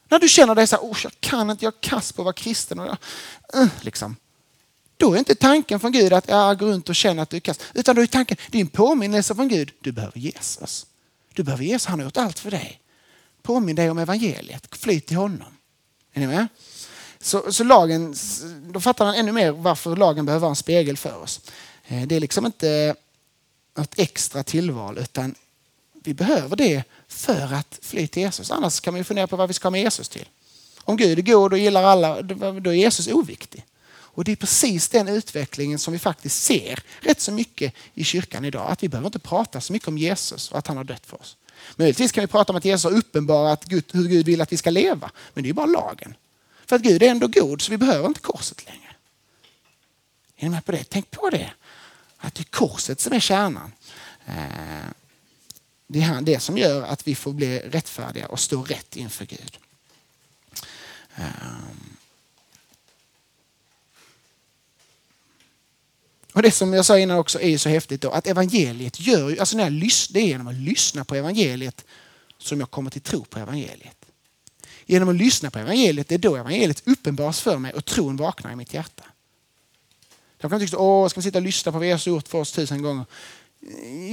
När 0.09 0.19
du 0.19 0.29
känner 0.29 0.55
dig 0.55 0.67
så 0.67 0.75
här, 0.75 0.83
oh, 0.83 0.97
jag 1.03 1.11
kan 1.19 1.49
inte, 1.49 1.65
jag 1.65 1.73
är 1.73 1.89
kass 1.89 2.11
på 2.11 2.21
att 2.21 2.25
vara 2.25 2.33
kristen. 2.33 2.79
Och, 2.79 2.97
uh, 3.55 3.67
liksom. 3.81 4.15
Då 4.97 5.13
är 5.13 5.19
inte 5.19 5.35
tanken 5.35 5.79
från 5.79 5.91
Gud 5.91 6.13
att 6.13 6.27
jag 6.27 6.59
går 6.59 6.67
runt 6.67 6.89
och 6.89 6.95
känner 6.95 7.23
att 7.23 7.29
du 7.29 7.35
är 7.35 7.41
kass. 7.41 7.59
Utan 7.73 7.95
då 7.95 8.01
är 8.01 8.07
tanken, 8.07 8.37
det 8.51 8.57
är 8.57 8.61
en 8.61 8.67
påminnelse 8.67 9.35
från 9.35 9.47
Gud, 9.47 9.71
du 9.81 9.91
behöver 9.91 10.19
Jesus. 10.19 10.85
Du 11.33 11.43
behöver 11.43 11.63
Jesus, 11.63 11.85
han 11.85 11.99
har 11.99 12.05
gjort 12.05 12.17
allt 12.17 12.39
för 12.39 12.51
dig. 12.51 12.81
Påminn 13.45 13.75
dig 13.75 13.89
om 13.89 13.97
evangeliet. 13.97 14.75
Fly 14.75 14.99
till 14.99 15.17
honom. 15.17 15.57
Är 16.13 16.19
ni 16.19 16.27
med? 16.27 16.47
Så, 17.19 17.51
så 17.51 17.63
lagen, 17.63 18.15
då 18.61 18.79
fattar 18.79 19.05
man 19.05 19.15
ännu 19.15 19.31
mer 19.31 19.51
varför 19.51 19.95
lagen 19.95 20.25
behöver 20.25 20.41
vara 20.41 20.49
en 20.49 20.55
spegel 20.55 20.97
för 20.97 21.17
oss. 21.17 21.41
Eh, 21.87 22.07
det 22.07 22.15
är 22.15 22.19
liksom 22.19 22.45
inte 22.45 22.69
eh, 22.69 22.95
något 23.77 23.99
extra 23.99 24.43
tillval 24.43 24.97
utan 24.97 25.35
vi 25.93 26.13
behöver 26.13 26.55
det 26.55 26.83
för 27.07 27.53
att 27.53 27.79
fly 27.81 28.07
till 28.07 28.21
Jesus. 28.21 28.51
Annars 28.51 28.79
kan 28.79 28.93
man 28.93 28.99
ju 28.99 29.03
fundera 29.03 29.27
på 29.27 29.35
vad 29.35 29.47
vi 29.47 29.53
ska 29.53 29.69
med 29.69 29.81
Jesus 29.81 30.09
till. 30.09 30.29
Om 30.83 30.97
Gud 30.97 31.19
är 31.19 31.23
god 31.23 31.53
och 31.53 31.59
gillar 31.59 31.83
alla, 31.83 32.21
då 32.21 32.69
är 32.69 32.73
Jesus 32.73 33.07
oviktig. 33.07 33.65
Och 34.15 34.23
det 34.23 34.31
är 34.31 34.35
precis 34.35 34.89
den 34.89 35.07
utvecklingen 35.07 35.79
som 35.79 35.93
vi 35.93 35.99
faktiskt 35.99 36.43
ser 36.43 36.83
rätt 36.99 37.21
så 37.21 37.31
mycket 37.31 37.73
i 37.93 38.03
kyrkan 38.03 38.45
idag. 38.45 38.71
Att 38.71 38.83
vi 38.83 38.89
behöver 38.89 39.07
inte 39.07 39.19
prata 39.19 39.61
så 39.61 39.73
mycket 39.73 39.87
om 39.87 39.97
Jesus 39.97 40.51
och 40.51 40.57
att 40.57 40.67
han 40.67 40.77
har 40.77 40.83
dött 40.83 41.05
för 41.05 41.21
oss. 41.21 41.37
Möjligtvis 41.75 42.11
kan 42.11 42.21
vi 42.21 42.27
prata 42.27 42.53
om 42.53 42.57
att 42.57 42.65
Jesus 42.65 42.83
har 42.83 42.97
uppenbarat 42.97 43.65
Gud, 43.65 43.83
hur 43.93 44.07
Gud 44.07 44.25
vill 44.25 44.41
att 44.41 44.51
vi 44.51 44.57
ska 44.57 44.69
leva. 44.69 45.11
Men 45.33 45.43
det 45.43 45.49
är 45.49 45.53
bara 45.53 45.65
lagen. 45.65 46.15
För 46.65 46.75
att 46.75 46.81
Gud 46.81 47.03
är 47.03 47.09
ändå 47.09 47.27
god 47.27 47.61
så 47.61 47.71
vi 47.71 47.77
behöver 47.77 48.07
inte 48.07 48.19
korset 48.19 48.65
längre. 48.65 48.95
Är 50.37 50.43
ni 50.43 50.49
med 50.49 50.65
på 50.65 50.71
det? 50.71 50.83
Tänk 50.89 51.11
på 51.11 51.29
det. 51.29 51.53
Att 52.17 52.35
det 52.35 52.41
är 52.41 52.43
korset 52.43 52.99
som 52.99 53.13
är 53.13 53.19
kärnan. 53.19 53.71
Eh, 54.25 54.89
det 55.87 56.01
är 56.01 56.21
det 56.21 56.39
som 56.39 56.57
gör 56.57 56.81
att 56.81 57.07
vi 57.07 57.15
får 57.15 57.33
bli 57.33 57.59
rättfärdiga 57.59 58.27
och 58.27 58.39
stå 58.39 58.63
rätt 58.63 58.95
inför 58.95 59.25
Gud. 59.25 59.57
Eh, 61.15 61.25
Och 66.35 66.41
det 66.41 66.51
som 66.51 66.73
jag 66.73 66.85
sa 66.85 66.99
innan 66.99 67.17
också 67.17 67.41
är 67.41 67.57
så 67.57 67.69
häftigt 67.69 68.01
då, 68.01 68.09
att 68.09 68.27
evangeliet 68.27 68.99
gör 68.99 69.29
ju, 69.29 69.39
alltså 69.39 69.57
när 69.57 69.63
jag 69.63 69.73
lyssnar, 69.73 70.13
det 70.13 70.19
är 70.19 70.27
genom 70.27 70.47
att 70.47 70.55
lyssna 70.55 71.05
på 71.05 71.15
evangeliet 71.15 71.85
som 72.37 72.59
jag 72.59 72.71
kommer 72.71 72.89
till 72.89 73.01
tro 73.01 73.23
på 73.23 73.39
evangeliet. 73.39 74.05
Genom 74.85 75.09
att 75.09 75.15
lyssna 75.15 75.51
på 75.51 75.59
evangeliet, 75.59 76.07
det 76.07 76.15
är 76.15 76.19
då 76.19 76.35
evangeliet 76.35 76.83
uppenbaras 76.85 77.41
för 77.41 77.57
mig 77.57 77.73
och 77.73 77.85
tron 77.85 78.17
vaknar 78.17 78.51
i 78.51 78.55
mitt 78.55 78.73
hjärta. 78.73 79.03
Jag 80.37 80.51
kan 80.51 80.59
tycka, 80.59 80.77
åh, 80.77 81.07
ska 81.07 81.19
vi 81.19 81.23
sitta 81.23 81.37
och 81.37 81.43
lyssna 81.43 81.71
på 81.71 81.77
vad 81.77 81.87
Jesus 81.87 82.05
har 82.05 82.13
gjort 82.13 82.27
för 82.27 82.37
oss 82.37 82.51
tusen 82.51 82.81
gånger? 82.81 83.05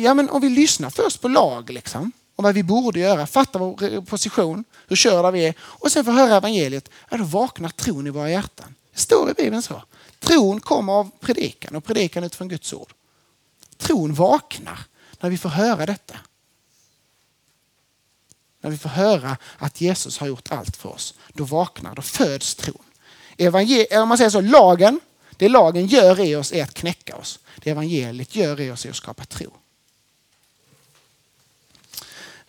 Ja, 0.04 0.14
men 0.14 0.30
om 0.30 0.40
vi 0.40 0.48
lyssnar 0.48 0.90
först 0.90 1.20
på 1.20 1.28
lag, 1.28 1.70
liksom, 1.70 2.12
och 2.36 2.44
vad 2.44 2.54
vi 2.54 2.62
borde 2.62 3.00
göra, 3.00 3.26
fatta 3.26 3.58
vår 3.58 3.82
eh, 3.82 4.04
position, 4.04 4.64
hur 4.88 4.96
körda 4.96 5.30
vi 5.30 5.46
är 5.46 5.54
och 5.60 5.92
sen 5.92 6.04
får 6.04 6.12
höra 6.12 6.36
evangeliet, 6.36 6.90
ja, 7.10 7.16
då 7.16 7.24
vaknar 7.24 7.68
tron 7.68 8.06
i 8.06 8.10
våra 8.10 8.30
hjärtan. 8.30 8.74
Det 8.92 9.00
står 9.00 9.30
i 9.30 9.34
Bibeln 9.34 9.62
så. 9.62 9.82
Tron 10.22 10.60
kommer 10.60 10.92
av 10.92 11.10
predikan 11.20 11.76
och 11.76 11.84
predikan 11.84 12.24
utifrån 12.24 12.48
Guds 12.48 12.72
ord. 12.72 12.92
Tron 13.76 14.14
vaknar 14.14 14.78
när 15.20 15.30
vi 15.30 15.38
får 15.38 15.48
höra 15.48 15.86
detta. 15.86 16.18
När 18.60 18.70
vi 18.70 18.78
får 18.78 18.88
höra 18.88 19.36
att 19.58 19.80
Jesus 19.80 20.18
har 20.18 20.26
gjort 20.26 20.52
allt 20.52 20.76
för 20.76 20.88
oss, 20.88 21.14
då 21.32 21.44
vaknar, 21.44 21.94
då 21.94 22.02
föds 22.02 22.54
tron. 22.54 22.84
Evangel 23.36 23.86
om 23.90 24.08
man 24.08 24.18
säger 24.18 24.30
så, 24.30 24.40
lagen, 24.40 25.00
det 25.30 25.48
lagen 25.48 25.86
gör 25.86 26.20
i 26.20 26.36
oss 26.36 26.52
är 26.52 26.62
att 26.62 26.74
knäcka 26.74 27.16
oss. 27.16 27.38
Det 27.56 27.70
evangeliet 27.70 28.36
gör 28.36 28.60
i 28.60 28.70
oss 28.70 28.86
är 28.86 28.90
att 28.90 28.96
skapa 28.96 29.24
tro. 29.24 29.50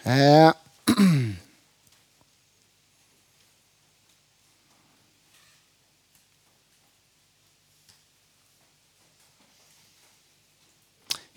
Eh. 0.03 0.53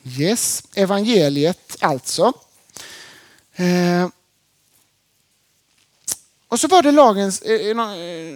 Yes, 0.07 0.63
evangeliet 0.75 1.77
alltså. 1.81 2.33
Eh. 3.55 4.09
Och 6.49 6.61
så 6.61 6.69
var 6.69 6.83
det 6.83 6.93
lagens, 6.93 7.43
eh, 7.43 7.61
eh, 7.61 7.79
eh 7.79 8.35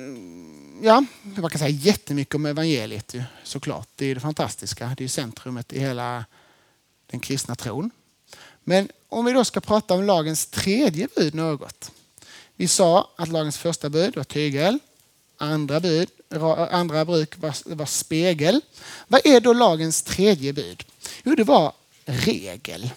ja, 0.83 1.05
man 1.23 1.51
kan 1.51 1.59
säga 1.59 1.69
jättemycket 1.69 2.35
om 2.35 2.47
evangeliet 2.47 3.15
såklart. 3.45 3.89
Det 3.97 4.07
är 4.07 4.15
det 4.15 4.21
fantastiska, 4.21 4.95
det 4.97 5.05
är 5.05 5.09
centrumet 5.09 5.73
i 5.73 5.81
hela 5.81 6.25
den 7.07 7.21
kristna 7.21 7.55
tron. 7.55 7.91
Men 8.65 8.89
om 9.09 9.25
vi 9.25 9.33
då 9.33 9.45
ska 9.45 9.61
prata 9.61 9.95
om 9.95 10.05
lagens 10.05 10.47
tredje 10.47 11.09
bud 11.17 11.35
något. 11.35 11.91
Vi 12.57 12.69
sa 12.69 13.11
att 13.17 13.29
lagens 13.29 13.59
första 13.59 13.89
bud 13.89 14.17
var 14.17 14.25
tygel, 14.25 14.79
andra, 15.37 15.81
bud, 15.81 16.09
andra 16.71 17.05
bruk 17.05 17.39
var, 17.39 17.75
var 17.75 17.87
spegel. 17.87 18.61
Vad 19.09 19.27
är 19.27 19.41
då 19.41 19.53
lagens 19.53 20.03
tredje 20.03 20.53
bud? 20.53 20.85
Jo, 21.25 21.35
det 21.35 21.45
var 21.45 21.73
regel. 22.05 22.91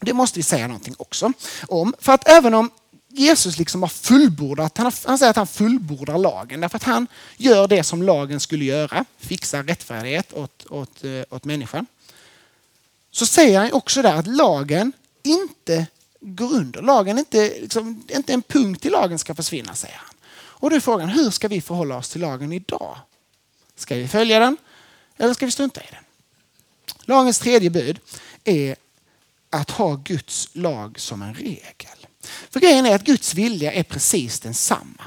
Det 0.00 0.12
måste 0.12 0.38
vi 0.38 0.42
säga 0.42 0.66
någonting 0.66 0.94
också 0.98 1.32
om. 1.68 1.94
För 1.98 2.12
att 2.12 2.28
även 2.28 2.54
om 2.54 2.70
Jesus 3.08 3.58
liksom 3.58 3.82
har 3.82 3.88
fullbordat, 3.88 4.78
han, 4.78 4.86
har, 4.86 5.08
han 5.08 5.18
säger 5.18 5.30
att 5.30 5.36
han 5.36 5.46
fullbordar 5.46 6.18
lagen 6.18 6.60
därför 6.60 6.76
att 6.76 6.82
han 6.82 7.06
gör 7.36 7.68
det 7.68 7.84
som 7.84 8.02
lagen 8.02 8.40
skulle 8.40 8.64
göra, 8.64 9.04
fixar 9.18 9.62
rättfärdighet 9.62 10.32
åt, 10.32 10.66
åt, 10.66 11.04
eh, 11.04 11.22
åt 11.30 11.44
människan. 11.44 11.86
Så 13.10 13.26
säger 13.26 13.60
han 13.60 13.72
också 13.72 14.02
där 14.02 14.14
att 14.14 14.26
lagen 14.26 14.92
inte 15.22 15.86
går 16.20 16.52
under. 16.52 16.82
Lagen 16.82 17.18
inte, 17.18 17.60
liksom, 17.60 18.04
inte 18.08 18.32
en 18.32 18.42
punkt 18.42 18.86
i 18.86 18.90
lagen 18.90 19.18
ska 19.18 19.34
försvinna, 19.34 19.74
säger 19.74 19.96
han. 19.96 20.14
Och 20.36 20.70
då 20.70 20.76
är 20.76 20.80
frågan, 20.80 21.08
hur 21.08 21.30
ska 21.30 21.48
vi 21.48 21.60
förhålla 21.60 21.96
oss 21.96 22.08
till 22.08 22.20
lagen 22.20 22.52
idag? 22.52 22.96
Ska 23.76 23.94
vi 23.94 24.08
följa 24.08 24.38
den 24.38 24.56
eller 25.16 25.34
ska 25.34 25.46
vi 25.46 25.52
strunta 25.52 25.80
i 25.80 25.86
den? 25.90 26.04
Lagens 27.04 27.38
tredje 27.38 27.70
bud 27.70 27.98
är 28.44 28.76
att 29.50 29.70
ha 29.70 29.94
Guds 29.94 30.48
lag 30.52 31.00
som 31.00 31.22
en 31.22 31.34
regel. 31.34 32.06
För 32.50 32.60
grejen 32.60 32.86
är 32.86 32.94
att 32.94 33.04
Guds 33.04 33.34
vilja 33.34 33.72
är 33.72 33.82
precis 33.82 34.40
densamma. 34.40 35.04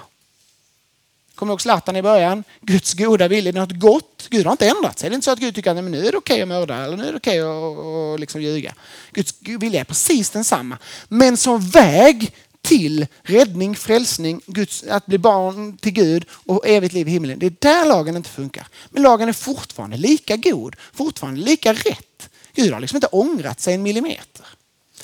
Kommer 1.36 1.50
du 1.50 1.54
ihåg 1.54 1.62
Zlatan 1.62 1.96
i 1.96 2.02
början? 2.02 2.44
Guds 2.62 2.94
goda 2.94 3.28
vilja 3.28 3.50
är 3.50 3.54
något 3.54 3.80
gott. 3.80 4.28
Gud 4.30 4.46
har 4.46 4.52
inte 4.52 4.68
ändrat 4.70 5.00
sig. 5.00 5.10
Det 5.10 5.14
är 5.14 5.16
inte 5.16 5.26
så 5.26 5.32
att 5.32 5.40
Gud 5.40 5.56
tycker 5.56 5.72
att 5.72 5.84
nu 5.84 6.08
är 6.08 6.12
det 6.12 6.18
okej 6.18 6.42
att 6.42 6.48
mörda 6.48 6.76
eller 6.76 6.98
nu 6.98 7.08
är 7.08 7.12
det 7.12 7.18
okej 7.18 7.40
att 7.40 8.20
liksom 8.20 8.42
ljuga. 8.42 8.74
Guds 9.12 9.36
vilja 9.42 9.80
är 9.80 9.84
precis 9.84 10.30
densamma. 10.30 10.78
Men 11.08 11.38
som 11.38 11.70
väg 11.70 12.34
till 12.68 13.08
räddning, 13.24 13.76
frälsning, 13.76 14.42
Guds, 14.46 14.84
att 14.84 15.06
bli 15.06 15.18
barn 15.18 15.78
till 15.78 15.92
Gud 15.92 16.26
och 16.30 16.68
evigt 16.68 16.94
liv 16.94 17.08
i 17.08 17.12
himlen. 17.12 17.40
Det 17.40 17.46
är 17.46 17.56
där 17.60 17.86
lagen 17.86 18.16
inte 18.16 18.30
funkar. 18.30 18.68
Men 18.90 19.04
lagen 19.04 19.30
är 19.30 19.34
fortfarande 19.34 19.98
lika 19.98 20.38
god, 20.38 20.76
fortfarande 20.94 21.42
lika 21.42 21.74
rätt. 21.74 22.30
Gud 22.54 22.74
har 22.74 22.80
liksom 22.80 22.98
inte 22.98 23.08
ångrat 23.08 23.60
sig 23.60 23.74
en 23.74 23.84
millimeter. 23.84 24.46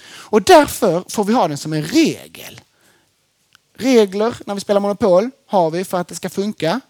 Och 0.05 0.41
därför 0.41 1.03
får 1.09 1.23
vi 1.23 1.33
ha 1.33 1.47
den 1.47 1.57
som 1.57 1.73
en 1.73 1.83
regel. 1.83 2.61
Regler 3.77 4.35
när 4.45 4.55
vi 4.55 4.61
spelar 4.61 4.79
Monopol 4.79 5.29
har 5.47 5.71
vi 5.71 5.85
för 5.85 5.97
att 5.97 6.07
det 6.07 6.15
ska 6.15 6.29
funka. 6.29 6.81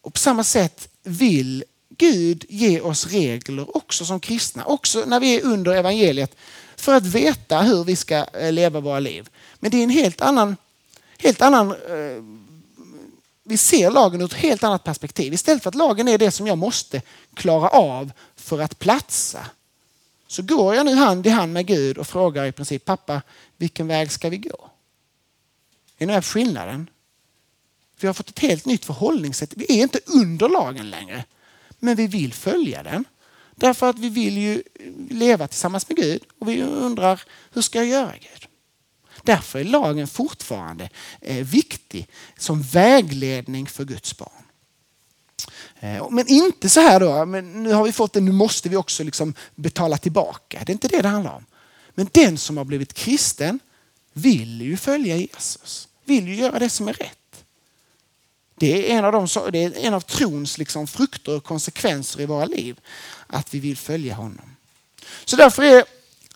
Och 0.00 0.14
på 0.14 0.18
samma 0.18 0.44
sätt 0.44 0.88
vill 1.02 1.64
Gud 1.96 2.44
ge 2.48 2.80
oss 2.80 3.06
regler 3.06 3.76
också 3.76 4.04
som 4.04 4.20
kristna, 4.20 4.64
också 4.64 5.04
när 5.06 5.20
vi 5.20 5.36
är 5.36 5.44
under 5.44 5.72
evangeliet 5.72 6.36
för 6.76 6.94
att 6.94 7.06
veta 7.06 7.62
hur 7.62 7.84
vi 7.84 7.96
ska 7.96 8.24
eh, 8.24 8.52
leva 8.52 8.80
våra 8.80 9.00
liv. 9.00 9.28
Men 9.58 9.70
det 9.70 9.76
är 9.76 9.82
en 9.82 9.90
helt 9.90 10.20
annan, 10.20 10.56
helt 11.18 11.42
annan 11.42 11.70
eh, 11.70 12.22
vi 13.48 13.56
ser 13.56 13.90
lagen 13.90 14.20
ur 14.20 14.24
ett 14.24 14.34
helt 14.34 14.64
annat 14.64 14.84
perspektiv. 14.84 15.32
Istället 15.32 15.62
för 15.62 15.68
att 15.68 15.74
lagen 15.74 16.08
är 16.08 16.18
det 16.18 16.30
som 16.30 16.46
jag 16.46 16.58
måste 16.58 17.02
klara 17.34 17.68
av 17.68 18.12
för 18.36 18.60
att 18.60 18.78
platsa 18.78 19.46
så 20.26 20.42
går 20.42 20.74
jag 20.74 20.86
nu 20.86 20.94
hand 20.94 21.26
i 21.26 21.30
hand 21.30 21.52
med 21.52 21.66
Gud 21.66 21.98
och 21.98 22.06
frågar 22.06 22.44
i 22.44 22.52
princip 22.52 22.84
pappa, 22.84 23.22
vilken 23.56 23.86
väg 23.86 24.12
ska 24.12 24.28
vi 24.28 24.36
gå? 24.36 24.70
Är 25.98 26.06
ni 26.06 26.12
med 26.12 26.22
på 26.22 26.28
skillnaden? 26.28 26.90
Vi 28.00 28.06
har 28.06 28.14
fått 28.14 28.28
ett 28.28 28.38
helt 28.38 28.64
nytt 28.64 28.84
förhållningssätt. 28.84 29.52
Vi 29.56 29.78
är 29.78 29.82
inte 29.82 30.00
under 30.06 30.48
lagen 30.48 30.90
längre, 30.90 31.24
men 31.86 31.96
vi 31.96 32.06
vill 32.06 32.32
följa 32.32 32.82
den. 32.82 33.04
Därför 33.54 33.90
att 33.90 33.98
vi 33.98 34.08
vill 34.08 34.38
ju 34.38 34.62
leva 35.10 35.48
tillsammans 35.48 35.88
med 35.88 35.96
Gud 35.96 36.22
och 36.40 36.48
vi 36.48 36.62
undrar, 36.62 37.22
hur 37.52 37.62
ska 37.62 37.78
jag 37.78 37.86
göra 37.86 38.12
Gud? 38.12 38.46
Därför 39.22 39.58
är 39.58 39.64
lagen 39.64 40.08
fortfarande 40.08 40.90
eh, 41.20 41.46
viktig 41.46 42.08
som 42.38 42.62
vägledning 42.62 43.66
för 43.66 43.84
Guds 43.84 44.16
barn. 44.16 44.44
Eh, 45.80 46.10
men 46.10 46.28
inte 46.28 46.68
så 46.68 46.80
här 46.80 47.00
då, 47.00 47.26
men 47.26 47.62
nu 47.62 47.72
har 47.72 47.84
vi 47.84 47.92
fått 47.92 48.12
det, 48.12 48.20
nu 48.20 48.32
måste 48.32 48.68
vi 48.68 48.76
också 48.76 49.04
liksom 49.04 49.34
betala 49.54 49.98
tillbaka. 49.98 50.62
Det 50.66 50.70
är 50.70 50.74
inte 50.74 50.88
det 50.88 51.02
det 51.02 51.08
handlar 51.08 51.34
om. 51.34 51.44
Men 51.94 52.08
den 52.12 52.38
som 52.38 52.56
har 52.56 52.64
blivit 52.64 52.94
kristen 52.94 53.60
vill 54.12 54.62
ju 54.62 54.76
följa 54.76 55.16
Jesus, 55.16 55.88
vill 56.04 56.28
ju 56.28 56.34
göra 56.34 56.58
det 56.58 56.70
som 56.70 56.88
är 56.88 56.92
rätt. 56.92 57.25
Det 58.58 58.92
är 58.92 58.98
en 58.98 59.04
av, 59.04 59.12
de, 59.12 59.50
det 59.50 59.64
är 59.64 59.86
en 59.86 59.94
av 59.94 60.00
trons 60.00 60.58
liksom 60.58 60.86
frukter 60.86 61.36
och 61.36 61.44
konsekvenser 61.44 62.20
i 62.20 62.26
våra 62.26 62.44
liv, 62.44 62.80
att 63.26 63.54
vi 63.54 63.60
vill 63.60 63.76
följa 63.76 64.14
honom. 64.14 64.56
Så 65.24 65.36
därför 65.36 65.62
är 65.62 65.84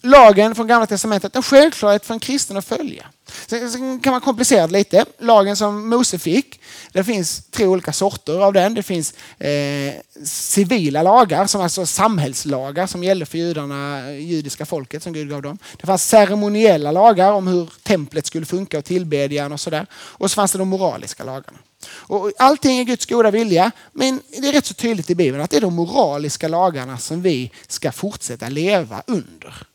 lagen 0.01 0.55
från 0.55 0.67
Gamla 0.67 0.87
Testamentet 0.87 1.37
en 1.37 1.43
självklarhet 1.43 2.07
för 2.07 2.15
en 2.15 2.21
kristen 2.21 2.57
att 2.57 2.65
följa. 2.65 3.07
Sen 3.47 4.01
kan 4.01 4.11
man 4.11 4.21
komplicera 4.21 4.67
det 4.67 4.73
lite. 4.73 5.05
Lagen 5.19 5.57
som 5.57 5.89
Mose 5.89 6.19
fick, 6.19 6.61
det 6.93 7.05
finns 7.05 7.43
tre 7.51 7.67
olika 7.67 7.93
sorter 7.93 8.39
av 8.45 8.53
den. 8.53 8.75
Det 8.75 8.83
finns 8.83 9.15
eh, 9.39 9.95
civila 10.25 11.03
lagar, 11.03 11.47
som 11.47 11.61
alltså 11.61 11.87
samhällslagar 11.87 12.87
som 12.87 13.05
gällde 13.05 13.27
för 13.27 13.39
judarna, 13.39 14.13
judiska 14.13 14.67
folket 14.67 15.03
som 15.03 15.13
Gud 15.13 15.29
gav 15.29 15.43
dem. 15.43 15.59
Det 15.77 15.87
fanns 15.87 16.09
ceremoniella 16.09 16.93
lagar 16.93 17.33
om 17.33 17.47
hur 17.47 17.73
templet 17.83 18.27
skulle 18.27 18.47
funka 18.47 18.79
och 18.79 18.85
tillbedjan 18.85 19.53
och 19.53 19.61
sådär. 19.61 19.87
Och 19.93 20.31
så 20.31 20.35
fanns 20.35 20.53
det 20.53 20.59
de 20.59 20.69
moraliska 20.69 21.25
lagarna. 21.25 21.59
Och 21.93 22.33
allting 22.39 22.79
är 22.79 22.85
Guds 22.85 23.07
goda 23.07 23.31
vilja, 23.31 23.71
men 23.93 24.21
det 24.29 24.49
är 24.49 24.53
rätt 24.53 24.67
så 24.67 24.75
tydligt 24.75 25.11
i 25.11 25.15
Bibeln 25.15 25.45
att 25.45 25.51
det 25.51 25.57
är 25.57 25.61
de 25.61 25.75
moraliska 25.75 26.49
lagarna 26.49 26.99
som 26.99 27.23
vi 27.23 27.51
ska 27.69 27.93
fortsätta 27.93 28.49
leva 28.49 29.03
under 29.07 29.70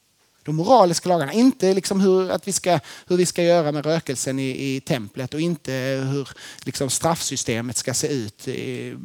de 0.46 0.56
moraliska 0.56 1.10
lagarna. 1.10 1.34
Inte 1.34 1.74
liksom 1.74 2.02
hur, 2.02 2.32
att 2.32 2.48
vi 2.48 2.52
ska, 2.52 2.80
hur 3.08 3.18
vi 3.18 3.26
ska 3.26 3.44
göra 3.44 3.72
med 3.72 3.86
rökelsen 3.86 4.40
i, 4.40 4.76
i 4.76 4.82
templet 4.82 5.34
och 5.34 5.42
inte 5.42 5.72
hur 6.12 6.30
liksom 6.64 6.90
straffsystemet 6.90 7.78
ska 7.78 7.94
se 7.94 8.08
ut 8.08 8.48
i, 8.48 8.98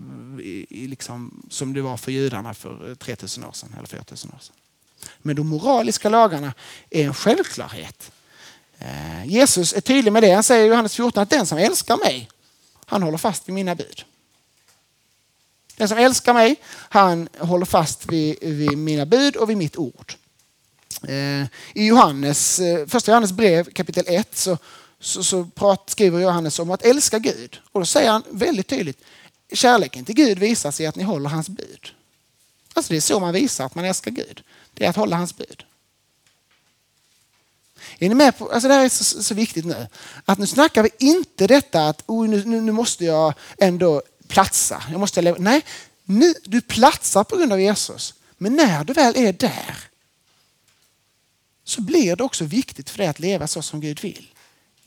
i, 0.70 0.86
liksom, 0.86 1.42
som 1.50 1.72
det 1.72 1.82
var 1.82 1.96
för 1.96 2.12
judarna 2.12 2.54
för 2.54 2.94
3000 2.94 3.44
år 3.44 3.52
sedan 3.52 3.74
eller 3.76 3.86
4000 3.86 4.30
år 4.30 4.38
sedan. 4.40 4.56
Men 5.18 5.36
de 5.36 5.48
moraliska 5.48 6.08
lagarna 6.08 6.54
är 6.90 7.04
en 7.04 7.14
självklarhet. 7.14 8.12
Eh, 8.78 9.26
Jesus 9.26 9.72
är 9.72 9.80
tydlig 9.80 10.12
med 10.12 10.22
det. 10.22 10.32
Han 10.32 10.42
säger 10.42 10.64
i 10.64 10.68
Johannes 10.68 10.96
14 10.96 11.22
att 11.22 11.30
den 11.30 11.46
som 11.46 11.58
älskar 11.58 11.96
mig, 11.96 12.28
han 12.86 13.02
håller 13.02 13.18
fast 13.18 13.48
vid 13.48 13.54
mina 13.54 13.74
bud. 13.74 14.04
Den 15.76 15.88
som 15.88 15.98
älskar 15.98 16.34
mig, 16.34 16.56
han 16.68 17.28
håller 17.38 17.66
fast 17.66 18.12
vid, 18.12 18.36
vid 18.42 18.78
mina 18.78 19.06
bud 19.06 19.36
och 19.36 19.50
vid 19.50 19.56
mitt 19.56 19.76
ord. 19.76 20.14
Eh, 21.08 21.46
I 21.74 21.86
Johannes, 21.86 22.60
eh, 22.60 22.86
första 22.86 23.10
Johannes 23.10 23.32
brev 23.32 23.70
kapitel 23.72 24.04
1 24.06 24.36
så, 24.36 24.58
så, 25.00 25.24
så 25.24 25.44
prat, 25.44 25.90
skriver 25.90 26.20
Johannes 26.20 26.58
om 26.58 26.70
att 26.70 26.82
älska 26.82 27.18
Gud. 27.18 27.60
Och 27.72 27.80
då 27.80 27.86
säger 27.86 28.10
han 28.10 28.22
väldigt 28.30 28.68
tydligt, 28.68 29.04
kärleken 29.52 30.04
till 30.04 30.14
Gud 30.14 30.38
visar 30.38 30.70
sig 30.70 30.84
i 30.84 30.86
att 30.86 30.96
ni 30.96 31.02
håller 31.02 31.30
hans 31.30 31.48
bud. 31.48 31.88
Alltså 32.74 32.92
det 32.92 32.96
är 32.96 33.00
så 33.00 33.20
man 33.20 33.32
visar 33.32 33.66
att 33.66 33.74
man 33.74 33.84
älskar 33.84 34.10
Gud. 34.10 34.42
Det 34.74 34.84
är 34.84 34.90
att 34.90 34.96
hålla 34.96 35.16
hans 35.16 35.36
bud. 35.36 35.64
Är 37.98 38.08
ni 38.08 38.14
med 38.14 38.38
på, 38.38 38.50
alltså 38.52 38.68
det 38.68 38.74
här 38.74 38.84
är 38.84 38.88
så, 38.88 39.22
så 39.22 39.34
viktigt 39.34 39.64
nu. 39.64 39.86
Att 40.24 40.38
nu 40.38 40.46
snackar 40.46 40.82
vi 40.82 40.90
inte 40.98 41.46
detta 41.46 41.88
att 41.88 42.02
oh, 42.06 42.28
nu, 42.28 42.44
nu 42.44 42.72
måste 42.72 43.04
jag 43.04 43.34
ändå 43.58 44.02
platsa. 44.28 44.82
Jag 44.90 45.00
måste 45.00 45.22
leva. 45.22 45.36
Nej, 45.40 45.64
nu, 46.04 46.34
du 46.44 46.60
platsar 46.60 47.24
på 47.24 47.36
grund 47.36 47.52
av 47.52 47.60
Jesus. 47.60 48.14
Men 48.38 48.56
när 48.56 48.84
du 48.84 48.92
väl 48.92 49.16
är 49.16 49.32
där 49.32 49.89
så 51.70 51.80
blir 51.80 52.16
det 52.16 52.24
också 52.24 52.44
viktigt 52.44 52.90
för 52.90 52.98
dig 52.98 53.06
att 53.06 53.18
leva 53.18 53.46
så 53.46 53.62
som 53.62 53.80
Gud 53.80 54.00
vill. 54.00 54.34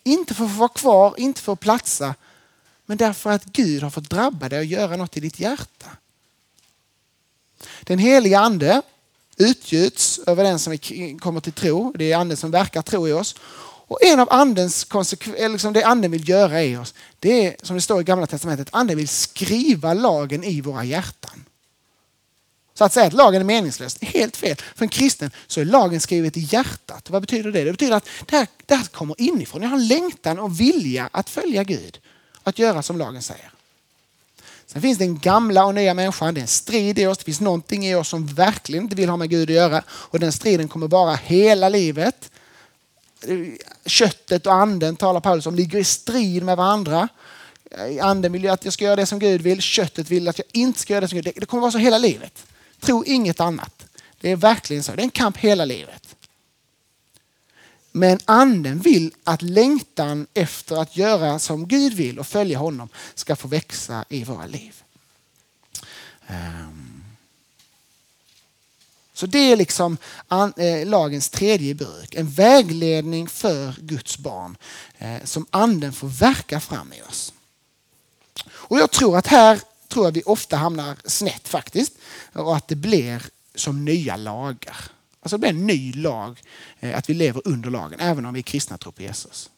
Inte 0.03 0.33
för 0.33 0.45
att 0.45 0.51
få 0.51 0.57
vara 0.57 0.69
kvar, 0.69 1.13
inte 1.17 1.41
för 1.41 1.53
att 1.53 1.59
platsa, 1.59 2.15
men 2.85 2.97
därför 2.97 3.29
att 3.29 3.45
Gud 3.45 3.83
har 3.83 3.89
fått 3.89 4.09
drabba 4.09 4.49
dig 4.49 4.59
och 4.59 4.65
göra 4.65 4.95
något 4.95 5.17
i 5.17 5.19
ditt 5.19 5.39
hjärta. 5.39 5.89
Den 7.81 7.99
heliga 7.99 8.39
ande 8.39 8.81
utgjuts 9.37 10.19
över 10.27 10.43
den 10.43 10.59
som 10.59 10.77
kommer 11.19 11.39
till 11.39 11.53
tro. 11.53 11.93
Det 11.97 12.11
är 12.11 12.17
anden 12.17 12.37
som 12.37 12.51
verkar 12.51 12.81
tro 12.81 13.07
i 13.07 13.13
oss. 13.13 13.35
Och 13.87 14.03
en 14.03 14.19
av 14.19 14.27
andens 14.31 14.87
liksom 15.37 15.73
det 15.73 15.83
anden 15.83 16.11
vill 16.11 16.29
göra 16.29 16.63
i 16.63 16.77
oss, 16.77 16.93
det 17.19 17.47
är 17.47 17.55
som 17.61 17.75
det 17.75 17.81
står 17.81 18.01
i 18.01 18.03
gamla 18.03 18.27
testamentet, 18.27 18.69
anden 18.71 18.97
vill 18.97 19.07
skriva 19.07 19.93
lagen 19.93 20.43
i 20.43 20.61
våra 20.61 20.83
hjärtan. 20.83 21.45
Så 22.73 22.83
att 22.83 22.93
säga 22.93 23.07
att 23.07 23.13
lagen 23.13 23.41
är 23.41 23.45
meningslös 23.45 23.97
är 24.01 24.05
helt 24.05 24.37
fel. 24.37 24.55
För 24.75 24.85
en 24.85 24.89
kristen 24.89 25.31
så 25.47 25.61
är 25.61 25.65
lagen 25.65 26.01
skrivet 26.01 26.37
i 26.37 26.39
hjärtat. 26.39 27.09
Vad 27.09 27.21
betyder 27.21 27.51
det? 27.51 27.63
Det 27.63 27.71
betyder 27.71 27.95
att 27.95 28.09
det 28.25 28.37
här, 28.37 28.47
det 28.65 28.75
här 28.75 28.85
kommer 28.85 29.21
inifrån. 29.21 29.61
Jag 29.61 29.69
har 29.69 29.77
en 29.77 29.87
längtan 29.87 30.39
och 30.39 30.59
vilja 30.59 31.09
att 31.11 31.29
följa 31.29 31.63
Gud. 31.63 31.99
Att 32.43 32.59
göra 32.59 32.81
som 32.81 32.97
lagen 32.97 33.21
säger. 33.21 33.51
Sen 34.65 34.81
finns 34.81 34.97
den 34.97 35.19
gamla 35.19 35.65
och 35.65 35.75
nya 35.75 35.93
människan. 35.93 36.33
Det 36.33 36.39
är 36.39 36.41
en 36.41 36.47
strid 36.47 36.99
i 36.99 37.05
oss. 37.05 37.17
Det 37.17 37.23
finns 37.23 37.41
någonting 37.41 37.87
i 37.87 37.95
oss 37.95 38.09
som 38.09 38.27
verkligen 38.27 38.83
inte 38.83 38.95
vill 38.95 39.09
ha 39.09 39.17
med 39.17 39.29
Gud 39.29 39.49
att 39.49 39.55
göra. 39.55 39.83
Och 39.89 40.19
den 40.19 40.31
striden 40.31 40.67
kommer 40.67 40.87
vara 40.87 41.15
hela 41.15 41.69
livet. 41.69 42.31
Köttet 43.85 44.47
och 44.47 44.53
anden 44.53 44.95
talar 44.95 45.19
Paulus 45.19 45.45
om 45.45 45.55
ligger 45.55 45.79
i 45.79 45.83
strid 45.83 46.43
med 46.43 46.57
varandra. 46.57 47.07
Anden 48.01 48.31
vill 48.31 48.49
att 48.49 48.65
jag 48.65 48.73
ska 48.73 48.85
göra 48.85 48.95
det 48.95 49.05
som 49.05 49.19
Gud 49.19 49.41
vill. 49.41 49.61
Köttet 49.61 50.11
vill 50.11 50.27
att 50.27 50.37
jag 50.37 50.47
inte 50.51 50.79
ska 50.79 50.93
göra 50.93 51.01
det 51.01 51.07
som 51.07 51.15
Gud 51.15 51.25
vill. 51.25 51.33
Det 51.37 51.45
kommer 51.45 51.61
vara 51.61 51.71
så 51.71 51.77
hela 51.77 51.97
livet. 51.97 52.45
Tro 52.83 53.03
inget 53.05 53.39
annat. 53.39 53.85
Det 54.21 54.31
är 54.31 54.35
verkligen 54.35 54.83
så. 54.83 54.91
Det 54.91 55.01
är 55.01 55.03
en 55.03 55.09
kamp 55.09 55.37
hela 55.37 55.65
livet. 55.65 56.15
Men 57.91 58.19
anden 58.25 58.79
vill 58.79 59.13
att 59.23 59.41
längtan 59.41 60.27
efter 60.33 60.75
att 60.75 60.97
göra 60.97 61.39
som 61.39 61.67
Gud 61.67 61.93
vill 61.93 62.19
och 62.19 62.27
följa 62.27 62.57
honom 62.57 62.89
ska 63.15 63.35
få 63.35 63.47
växa 63.47 64.05
i 64.09 64.23
våra 64.23 64.45
liv. 64.45 64.83
Ehm. 66.27 67.03
Så 69.13 69.25
det 69.25 69.51
är 69.51 69.55
liksom 69.55 69.97
eh, 70.57 70.87
lagens 70.87 71.29
tredje 71.29 71.75
bruk. 71.75 72.15
En 72.15 72.29
vägledning 72.29 73.27
för 73.27 73.75
Guds 73.79 74.17
barn 74.17 74.57
eh, 74.97 75.23
som 75.23 75.45
anden 75.49 75.93
får 75.93 76.07
verka 76.07 76.59
fram 76.59 76.93
i 76.93 77.01
oss. 77.01 77.33
Och 78.45 78.79
jag 78.79 78.91
tror 78.91 79.17
att 79.17 79.27
här 79.27 79.59
tror 79.93 80.05
jag 80.05 80.11
vi 80.11 80.23
ofta 80.25 80.57
hamnar 80.57 80.97
snett 81.05 81.47
faktiskt. 81.47 81.93
Och 82.33 82.55
att 82.55 82.67
det 82.67 82.75
blir 82.75 83.23
som 83.55 83.85
nya 83.85 84.15
lagar. 84.15 84.77
Alltså 85.19 85.37
det 85.37 85.39
blir 85.39 85.49
en 85.49 85.67
ny 85.67 85.93
lag, 85.93 86.41
eh, 86.79 86.97
att 86.97 87.09
vi 87.09 87.13
lever 87.13 87.41
under 87.45 87.69
lagen, 87.69 87.99
även 87.99 88.25
om 88.25 88.33
vi 88.33 88.39
är 88.39 88.43
kristna 88.43 88.73
och 88.73 88.79
tror 88.79 88.91
på 88.91 89.01
Jesus. 89.01 89.49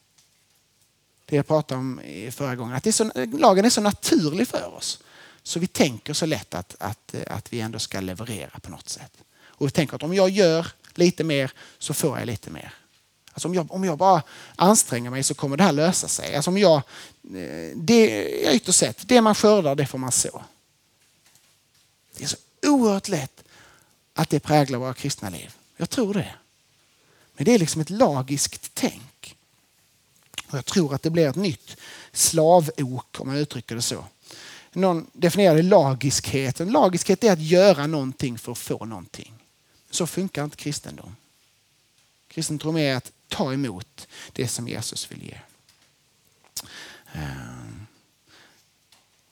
Det 1.24 1.36
jag 1.36 1.46
pratade 1.46 1.78
om 1.78 2.00
förra 2.30 2.56
gången, 2.56 2.76
att 2.76 2.84
det 2.84 2.90
är 2.90 2.92
så, 2.92 3.10
lagen 3.38 3.64
är 3.64 3.70
så 3.70 3.80
naturlig 3.80 4.48
för 4.48 4.74
oss. 4.74 4.98
Så 5.42 5.60
vi 5.60 5.66
tänker 5.66 6.12
så 6.12 6.26
lätt 6.26 6.54
att, 6.54 6.76
att, 6.78 7.14
eh, 7.14 7.36
att 7.36 7.52
vi 7.52 7.60
ändå 7.60 7.78
ska 7.78 8.00
leverera 8.00 8.60
på 8.60 8.70
något 8.70 8.88
sätt. 8.88 9.12
Och 9.44 9.66
vi 9.66 9.70
tänker 9.70 9.96
att 9.96 10.02
om 10.02 10.14
jag 10.14 10.30
gör 10.30 10.66
lite 10.94 11.24
mer 11.24 11.52
så 11.78 11.94
får 11.94 12.18
jag 12.18 12.26
lite 12.26 12.50
mer. 12.50 12.74
Alltså 13.36 13.48
om, 13.48 13.54
jag, 13.54 13.72
om 13.72 13.84
jag 13.84 13.98
bara 13.98 14.22
anstränger 14.56 15.10
mig 15.10 15.22
så 15.22 15.34
kommer 15.34 15.56
det 15.56 15.62
här 15.62 15.72
lösa 15.72 16.08
sig. 16.08 16.36
Alltså 16.36 16.50
om 16.50 16.58
jag, 16.58 16.76
eh, 17.34 17.76
det, 17.76 18.30
ytterst 18.54 18.78
sett, 18.78 19.08
det 19.08 19.20
man 19.20 19.34
skördar 19.34 19.74
det 19.74 19.86
får 19.86 19.98
man 19.98 20.12
så. 20.12 20.42
Det 22.16 22.24
är 22.24 22.28
så 22.28 22.36
oerhört 22.62 23.08
lätt 23.08 23.44
att 24.14 24.30
det 24.30 24.40
präglar 24.40 24.78
våra 24.78 24.94
kristna 24.94 25.28
liv. 25.28 25.54
Jag 25.76 25.90
tror 25.90 26.14
det. 26.14 26.34
Men 27.34 27.44
det 27.44 27.54
är 27.54 27.58
liksom 27.58 27.80
ett 27.80 27.90
lagiskt 27.90 28.70
tänk. 28.74 29.36
Och 30.46 30.58
jag 30.58 30.64
tror 30.64 30.94
att 30.94 31.02
det 31.02 31.10
blir 31.10 31.28
ett 31.28 31.36
nytt 31.36 31.76
slavok 32.12 33.20
om 33.20 33.28
man 33.28 33.36
uttrycker 33.36 33.74
det 33.74 33.82
så. 33.82 34.04
Någon 34.72 35.06
definierade 35.12 35.62
lagiskhet. 35.62 36.60
En 36.60 36.72
lagiskhet 36.72 37.24
är 37.24 37.32
att 37.32 37.42
göra 37.42 37.86
någonting 37.86 38.38
för 38.38 38.52
att 38.52 38.58
få 38.58 38.84
någonting. 38.84 39.32
Så 39.90 40.06
funkar 40.06 40.44
inte 40.44 40.56
kristendom. 40.56 41.16
Kristendom 42.28 42.76
är 42.76 42.96
att 42.96 43.12
ta 43.28 43.52
emot 43.52 44.08
det 44.32 44.48
som 44.48 44.68
Jesus 44.68 45.10
vill 45.10 45.22
ge. 45.22 45.38
Eh, 47.14 47.56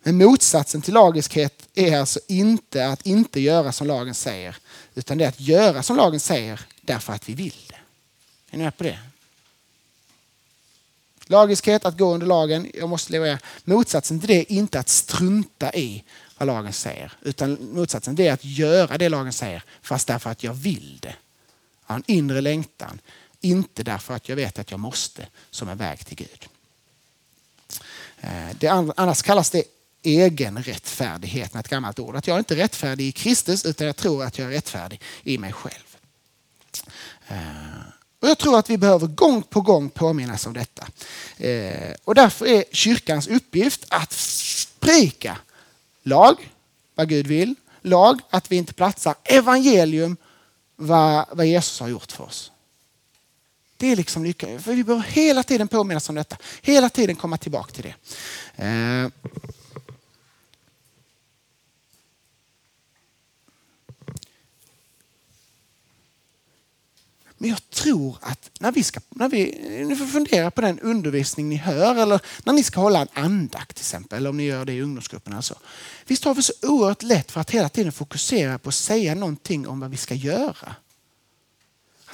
men 0.02 0.18
motsatsen 0.18 0.82
till 0.82 0.94
lagiskhet 0.94 1.68
är 1.74 1.98
alltså 1.98 2.20
inte 2.28 2.86
att 2.86 3.06
inte 3.06 3.40
göra 3.40 3.72
som 3.72 3.86
lagen 3.86 4.14
säger, 4.14 4.56
utan 4.94 5.18
det 5.18 5.24
är 5.24 5.28
att 5.28 5.40
göra 5.40 5.82
som 5.82 5.96
lagen 5.96 6.20
säger 6.20 6.60
därför 6.80 7.12
att 7.12 7.28
vi 7.28 7.34
vill 7.34 7.62
det. 7.68 7.78
Är 8.50 8.56
ni 8.56 8.64
med 8.64 8.76
på 8.76 8.84
det? 8.84 8.98
Lagiskhet, 11.26 11.84
att 11.84 11.98
gå 11.98 12.14
under 12.14 12.26
lagen, 12.26 12.70
jag 12.74 12.88
måste 12.88 13.12
leverera. 13.12 13.38
Motsatsen 13.64 14.20
till 14.20 14.28
det 14.28 14.34
är 14.34 14.52
inte 14.52 14.78
att 14.78 14.88
strunta 14.88 15.74
i 15.74 16.04
vad 16.38 16.46
lagen 16.46 16.72
säger, 16.72 17.12
utan 17.22 17.72
motsatsen 17.72 18.14
det 18.14 18.28
är 18.28 18.32
att 18.32 18.44
göra 18.44 18.98
det 18.98 19.08
lagen 19.08 19.32
säger, 19.32 19.62
fast 19.82 20.06
därför 20.06 20.30
att 20.30 20.44
jag 20.44 20.54
vill 20.54 20.98
det. 21.02 21.14
Jag 21.86 21.94
har 21.94 21.96
en 21.96 22.04
inre 22.06 22.40
längtan, 22.40 23.00
inte 23.44 23.82
därför 23.82 24.14
att 24.14 24.28
jag 24.28 24.36
vet 24.36 24.58
att 24.58 24.70
jag 24.70 24.80
måste, 24.80 25.26
som 25.50 25.68
en 25.68 25.78
väg 25.78 26.06
till 26.06 26.16
Gud. 26.16 26.48
Eh, 28.20 28.56
det, 28.58 28.68
annars 28.96 29.22
kallas 29.22 29.50
det 29.50 29.64
egen 30.02 30.62
rättfärdighet 30.62 31.54
med 31.54 31.60
ett 31.60 31.68
gammalt 31.68 31.98
ord. 31.98 32.16
Att 32.16 32.26
jag 32.26 32.34
är 32.34 32.38
inte 32.38 32.54
är 32.54 32.56
rättfärdig 32.56 33.08
i 33.08 33.12
Kristus 33.12 33.64
utan 33.64 33.86
jag 33.86 33.96
tror 33.96 34.24
att 34.24 34.38
jag 34.38 34.48
är 34.48 34.52
rättfärdig 34.52 35.00
i 35.22 35.38
mig 35.38 35.52
själv. 35.52 35.96
Eh, 37.28 37.36
och 38.20 38.28
jag 38.28 38.38
tror 38.38 38.58
att 38.58 38.70
vi 38.70 38.78
behöver 38.78 39.06
gång 39.06 39.42
på 39.42 39.60
gång 39.60 39.90
påminnas 39.90 40.46
om 40.46 40.52
detta. 40.52 40.86
Eh, 41.36 41.94
och 42.04 42.14
därför 42.14 42.46
är 42.46 42.64
kyrkans 42.72 43.26
uppgift 43.26 43.84
att 43.88 44.12
sprika 44.12 45.38
lag, 46.02 46.50
vad 46.94 47.08
Gud 47.08 47.26
vill, 47.26 47.54
lag, 47.82 48.20
att 48.30 48.52
vi 48.52 48.56
inte 48.56 48.72
platsar, 48.72 49.14
evangelium, 49.24 50.16
vad, 50.76 51.26
vad 51.32 51.46
Jesus 51.46 51.80
har 51.80 51.88
gjort 51.88 52.12
för 52.12 52.24
oss. 52.24 52.50
Det 53.76 53.86
är 53.86 53.96
liksom 53.96 54.24
lycka. 54.24 54.60
För 54.60 54.74
vi 54.74 54.84
behöver 54.84 55.04
hela 55.04 55.42
tiden 55.42 55.68
påminnas 55.68 56.08
om 56.08 56.14
detta. 56.14 56.36
Hela 56.62 56.88
tiden 56.88 57.16
komma 57.16 57.36
tillbaka 57.36 57.72
till 57.72 57.82
det. 57.84 57.94
Eh, 58.64 59.08
Men 67.44 67.50
jag 67.50 67.70
tror 67.70 68.16
att 68.20 68.50
när 68.60 68.72
vi 68.72 68.82
ska, 68.82 69.00
när 69.08 69.28
vi, 69.28 69.44
ni 69.88 69.96
får 69.96 70.06
fundera 70.06 70.50
på 70.50 70.60
den 70.60 70.80
undervisning 70.80 71.48
ni 71.48 71.56
hör 71.56 71.94
eller 71.94 72.20
när 72.44 72.52
ni 72.52 72.62
ska 72.62 72.80
hålla 72.80 73.00
en 73.00 73.08
andakt 73.12 73.76
till 73.76 73.82
exempel, 73.82 74.16
eller 74.16 74.30
om 74.30 74.36
ni 74.36 74.44
gör 74.44 74.64
det 74.64 74.72
i 74.72 74.82
ungdomsgrupperna. 74.82 75.36
Alltså. 75.36 75.54
Visst 76.06 76.24
har 76.24 76.34
vi 76.34 76.42
så 76.42 76.52
oerhört 76.62 77.02
lätt 77.02 77.30
för 77.30 77.40
att 77.40 77.50
hela 77.50 77.68
tiden 77.68 77.92
fokusera 77.92 78.58
på 78.58 78.68
att 78.68 78.74
säga 78.74 79.14
någonting 79.14 79.68
om 79.68 79.80
vad 79.80 79.90
vi 79.90 79.96
ska 79.96 80.14
göra. 80.14 80.74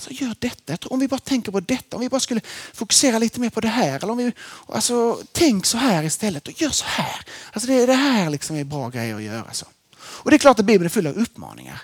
Alltså 0.01 0.25
gör 0.25 0.35
detta. 0.39 0.89
Om 0.89 0.99
vi 0.99 1.09
bara 1.09 1.21
tänker 1.21 1.53
på 1.53 1.61
detta, 1.61 1.97
om 1.97 2.03
vi 2.03 2.09
bara 2.09 2.21
skulle 2.21 2.41
fokusera 2.73 3.19
lite 3.19 3.41
mer 3.41 3.51
på 3.51 3.61
det 3.61 3.69
här. 3.69 3.97
Eller 3.97 4.11
om 4.11 4.19
vi, 4.19 4.33
alltså, 4.69 5.23
tänk 5.33 5.67
så 5.67 5.79
här 5.79 6.03
istället 6.03 6.49
och 6.49 6.63
gör 6.63 6.71
så 6.71 6.85
här. 6.85 7.25
Alltså 7.53 7.67
det, 7.67 7.87
det 7.87 7.95
här 7.95 8.31
liksom 8.31 8.57
är 8.57 8.65
bra 8.65 8.89
grejer 8.89 9.15
att 9.15 9.23
göra. 9.23 9.53
så. 9.53 9.67
Och 9.97 10.31
det 10.31 10.37
är 10.37 10.39
klart 10.39 10.59
att 10.59 10.67
Bibeln 10.67 10.85
är 10.85 10.89
full 10.89 11.07
av 11.07 11.19
uppmaningar. 11.19 11.83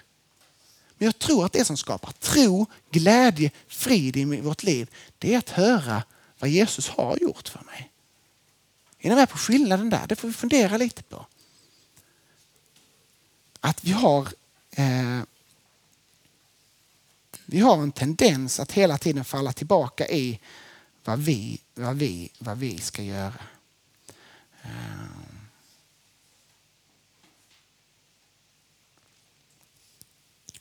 Men 0.98 1.06
jag 1.06 1.18
tror 1.18 1.46
att 1.46 1.52
det 1.52 1.64
som 1.64 1.76
skapar 1.76 2.12
tro, 2.12 2.66
glädje, 2.90 3.50
frid 3.68 4.16
i 4.16 4.24
vårt 4.24 4.62
liv, 4.62 4.90
det 5.18 5.34
är 5.34 5.38
att 5.38 5.50
höra 5.50 6.02
vad 6.38 6.50
Jesus 6.50 6.88
har 6.88 7.18
gjort 7.20 7.48
för 7.48 7.62
mig. 7.64 7.90
Är 8.98 9.08
ni 9.08 9.14
med 9.14 9.28
på 9.28 9.38
skillnaden 9.38 9.90
där? 9.90 10.06
Det 10.06 10.16
får 10.16 10.28
vi 10.28 10.34
fundera 10.34 10.76
lite 10.76 11.02
på. 11.02 11.26
Att 13.60 13.84
vi 13.84 13.92
har, 13.92 14.28
eh, 14.70 15.20
vi 17.46 17.60
har 17.60 17.82
en 17.82 17.92
tendens 17.92 18.60
att 18.60 18.72
hela 18.72 18.98
tiden 18.98 19.24
falla 19.24 19.52
tillbaka 19.52 20.08
i 20.08 20.40
vad 21.04 21.18
vi, 21.18 21.60
vad 21.74 21.96
vi, 21.96 22.30
vad 22.38 22.58
vi 22.58 22.78
ska 22.78 23.02
göra. 23.02 23.34
Eh. 24.62 24.70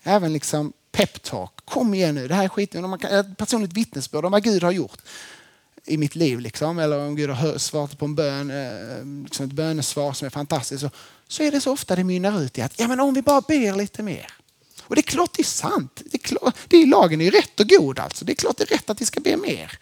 Även 0.03 0.33
liksom 0.33 0.73
peptalk. 0.91 1.51
Kom 1.65 1.93
igen 1.93 2.15
nu, 2.15 2.27
det 2.27 2.35
här 2.35 2.43
är 2.43 2.49
skit. 2.49 2.75
Om 2.75 2.89
man 2.89 2.99
kan, 2.99 3.11
ett 3.11 3.37
personligt 3.37 3.73
vittnesbörd 3.73 4.25
om 4.25 4.31
vad 4.31 4.43
Gud 4.43 4.63
har 4.63 4.71
gjort 4.71 4.99
i 5.85 5.97
mitt 5.97 6.15
liv. 6.15 6.39
Liksom, 6.39 6.79
eller 6.79 6.99
om 6.99 7.15
Gud 7.15 7.29
har 7.29 7.57
svarat 7.57 7.97
på 7.97 8.05
en 8.05 8.15
bön, 8.15 8.51
eh, 8.51 9.23
liksom 9.23 9.45
ett 9.45 9.51
bönesvar 9.51 10.13
som 10.13 10.25
är 10.25 10.29
fantastiskt. 10.29 10.81
Så, 10.81 10.89
så 11.27 11.43
är 11.43 11.51
det 11.51 11.61
så 11.61 11.71
ofta 11.71 11.95
det 11.95 12.03
mynnar 12.03 12.41
ut 12.41 12.57
i 12.57 12.61
att 12.61 12.79
ja, 12.79 12.87
men 12.87 12.99
om 12.99 13.13
vi 13.13 13.21
bara 13.21 13.41
ber 13.41 13.75
lite 13.75 14.03
mer. 14.03 14.44
Och 14.87 14.95
det 14.95 14.99
är 14.99 15.03
klart 15.03 15.33
det 15.33 15.41
är 15.41 15.43
sant. 15.43 16.01
Det 16.05 16.17
är, 16.17 16.27
klart, 16.27 16.55
det 16.67 16.77
är 16.77 16.85
lagen 16.85 17.21
är 17.21 17.31
rätt 17.31 17.59
och 17.59 17.69
god 17.69 17.99
alltså. 17.99 18.25
Det 18.25 18.33
är 18.33 18.35
klart 18.35 18.57
det 18.57 18.63
är 18.63 18.77
rätt 18.77 18.89
att 18.89 19.01
vi 19.01 19.05
ska 19.05 19.19
be 19.19 19.37
mer. 19.37 19.79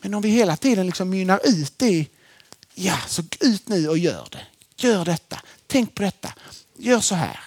Men 0.00 0.14
om 0.14 0.22
vi 0.22 0.28
hela 0.28 0.56
tiden 0.56 0.86
liksom 0.86 1.10
mynnar 1.10 1.40
ut 1.44 1.82
i 1.82 2.08
ja, 2.74 2.98
så 3.08 3.22
ut 3.40 3.68
nu 3.68 3.88
och 3.88 3.98
gör 3.98 4.28
det. 4.30 4.46
Gör 4.76 5.04
detta. 5.04 5.42
tänk 5.66 5.94
på 5.94 6.02
detta, 6.02 6.34
gör 6.76 7.00
så 7.00 7.14
här. 7.14 7.40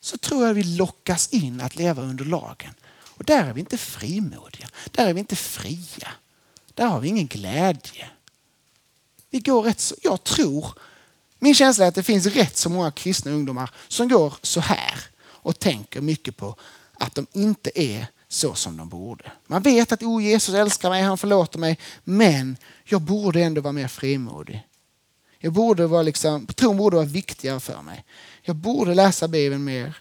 Så 0.00 0.18
tror 0.18 0.46
jag 0.46 0.54
vi 0.54 0.62
lockas 0.62 1.28
in 1.28 1.60
att 1.60 1.76
leva 1.76 2.02
under 2.02 2.24
lagen. 2.24 2.74
Och 3.18 3.24
där 3.24 3.44
är 3.44 3.52
vi 3.52 3.60
inte 3.60 3.78
frimodiga, 3.78 4.68
där 4.90 5.06
är 5.06 5.12
vi 5.12 5.20
inte 5.20 5.36
fria. 5.36 6.08
Där 6.74 6.86
har 6.86 7.00
vi 7.00 7.08
ingen 7.08 7.26
glädje. 7.26 8.10
Vi 9.30 9.40
går 9.40 9.62
rätt 9.62 9.80
så, 9.80 9.94
jag 10.02 10.24
tror, 10.24 10.74
min 11.38 11.54
känsla 11.54 11.84
är 11.84 11.88
att 11.88 11.94
det 11.94 12.02
finns 12.02 12.26
rätt 12.26 12.56
så 12.56 12.70
många 12.70 12.90
kristna 12.90 13.32
ungdomar 13.32 13.70
som 13.88 14.08
går 14.08 14.34
så 14.42 14.60
här 14.60 15.00
och 15.20 15.58
tänker 15.58 16.00
mycket 16.00 16.36
på 16.36 16.56
att 16.94 17.14
de 17.14 17.26
inte 17.32 17.80
är 17.80 18.06
så 18.28 18.54
som 18.54 18.76
de 18.76 18.88
borde. 18.88 19.32
Man 19.46 19.62
vet 19.62 19.92
att 19.92 20.02
oh, 20.02 20.24
Jesus 20.24 20.54
älskar 20.54 20.90
mig, 20.90 21.02
han 21.02 21.18
förlåter 21.18 21.58
mig, 21.58 21.78
men 22.04 22.56
jag 22.84 23.02
borde 23.02 23.42
ändå 23.42 23.60
vara 23.60 23.72
mer 23.72 23.88
frimodig. 23.88 24.66
Jag 25.38 25.52
borde 25.52 25.86
vara 25.86 26.02
liksom, 26.02 26.46
tron 26.46 26.76
borde 26.76 26.96
vara 26.96 27.06
viktigare 27.06 27.60
för 27.60 27.82
mig. 27.82 28.04
Jag 28.42 28.56
borde 28.56 28.94
läsa 28.94 29.28
Bibeln 29.28 29.64
mer. 29.64 29.96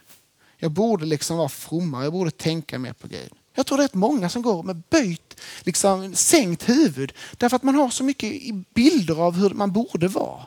Jag 0.58 0.72
borde 0.72 1.06
liksom 1.06 1.38
vara 1.38 1.50
frommare, 1.50 2.04
jag 2.04 2.14
borde 2.14 2.32
tänka 2.32 2.80
mer 2.80 2.94
på 2.94 3.08
Gud. 3.08 3.32
Jag 3.56 3.66
tror 3.66 3.78
det 3.78 3.84
är 3.84 3.88
rätt 3.88 3.94
många 3.94 4.30
som 4.30 4.42
går 4.42 4.64
med 4.64 4.82
böjt, 4.90 5.42
liksom 5.62 6.16
sänkt 6.16 6.70
huvud 6.70 7.14
därför 7.38 7.56
att 7.56 7.64
man 7.64 7.76
har 7.76 7.90
så 7.90 8.04
mycket 8.04 8.54
bilder 8.74 9.22
av 9.22 9.36
hur 9.36 9.50
man 9.50 9.72
borde 9.72 10.08
vara. 10.08 10.46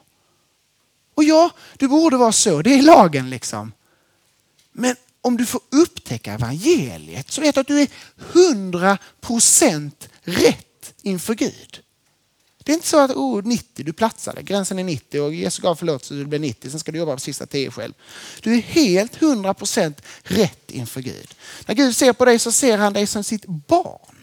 Och 1.20 1.24
ja, 1.24 1.50
det 1.76 1.88
borde 1.88 2.16
vara 2.16 2.32
så, 2.32 2.62
det 2.62 2.74
är 2.74 2.82
lagen 2.82 3.30
liksom. 3.30 3.72
Men 4.72 4.96
om 5.20 5.36
du 5.36 5.46
får 5.46 5.60
upptäcka 5.70 6.32
evangeliet 6.32 7.30
så 7.30 7.40
vet 7.40 7.54
du 7.54 7.60
att 7.60 7.66
du 7.66 7.80
är 7.80 7.88
hundra 8.16 8.98
procent 9.20 10.08
rätt 10.22 10.94
inför 11.02 11.34
Gud. 11.34 11.80
Det 12.58 12.72
är 12.72 12.74
inte 12.74 12.88
så 12.88 13.00
att 13.00 13.10
oh, 13.10 13.42
90, 13.44 13.84
du 13.84 13.92
platsade, 13.92 14.42
gränsen 14.42 14.78
är 14.78 14.84
90 14.84 15.20
och 15.20 15.34
Jesus 15.34 15.58
gav 15.58 15.74
förlåtelse 15.74 16.08
så 16.08 16.14
du 16.14 16.24
blir 16.24 16.38
90, 16.38 16.70
sen 16.70 16.80
ska 16.80 16.92
du 16.92 16.98
jobba 16.98 17.14
på 17.14 17.20
sista 17.20 17.46
10 17.46 17.70
själv. 17.70 17.92
Du 18.42 18.54
är 18.54 18.60
helt 18.60 19.16
hundra 19.16 19.54
procent 19.54 20.02
rätt 20.22 20.70
inför 20.70 21.00
Gud. 21.00 21.34
När 21.66 21.74
Gud 21.74 21.96
ser 21.96 22.12
på 22.12 22.24
dig 22.24 22.38
så 22.38 22.52
ser 22.52 22.78
han 22.78 22.92
dig 22.92 23.06
som 23.06 23.24
sitt 23.24 23.46
barn. 23.46 24.19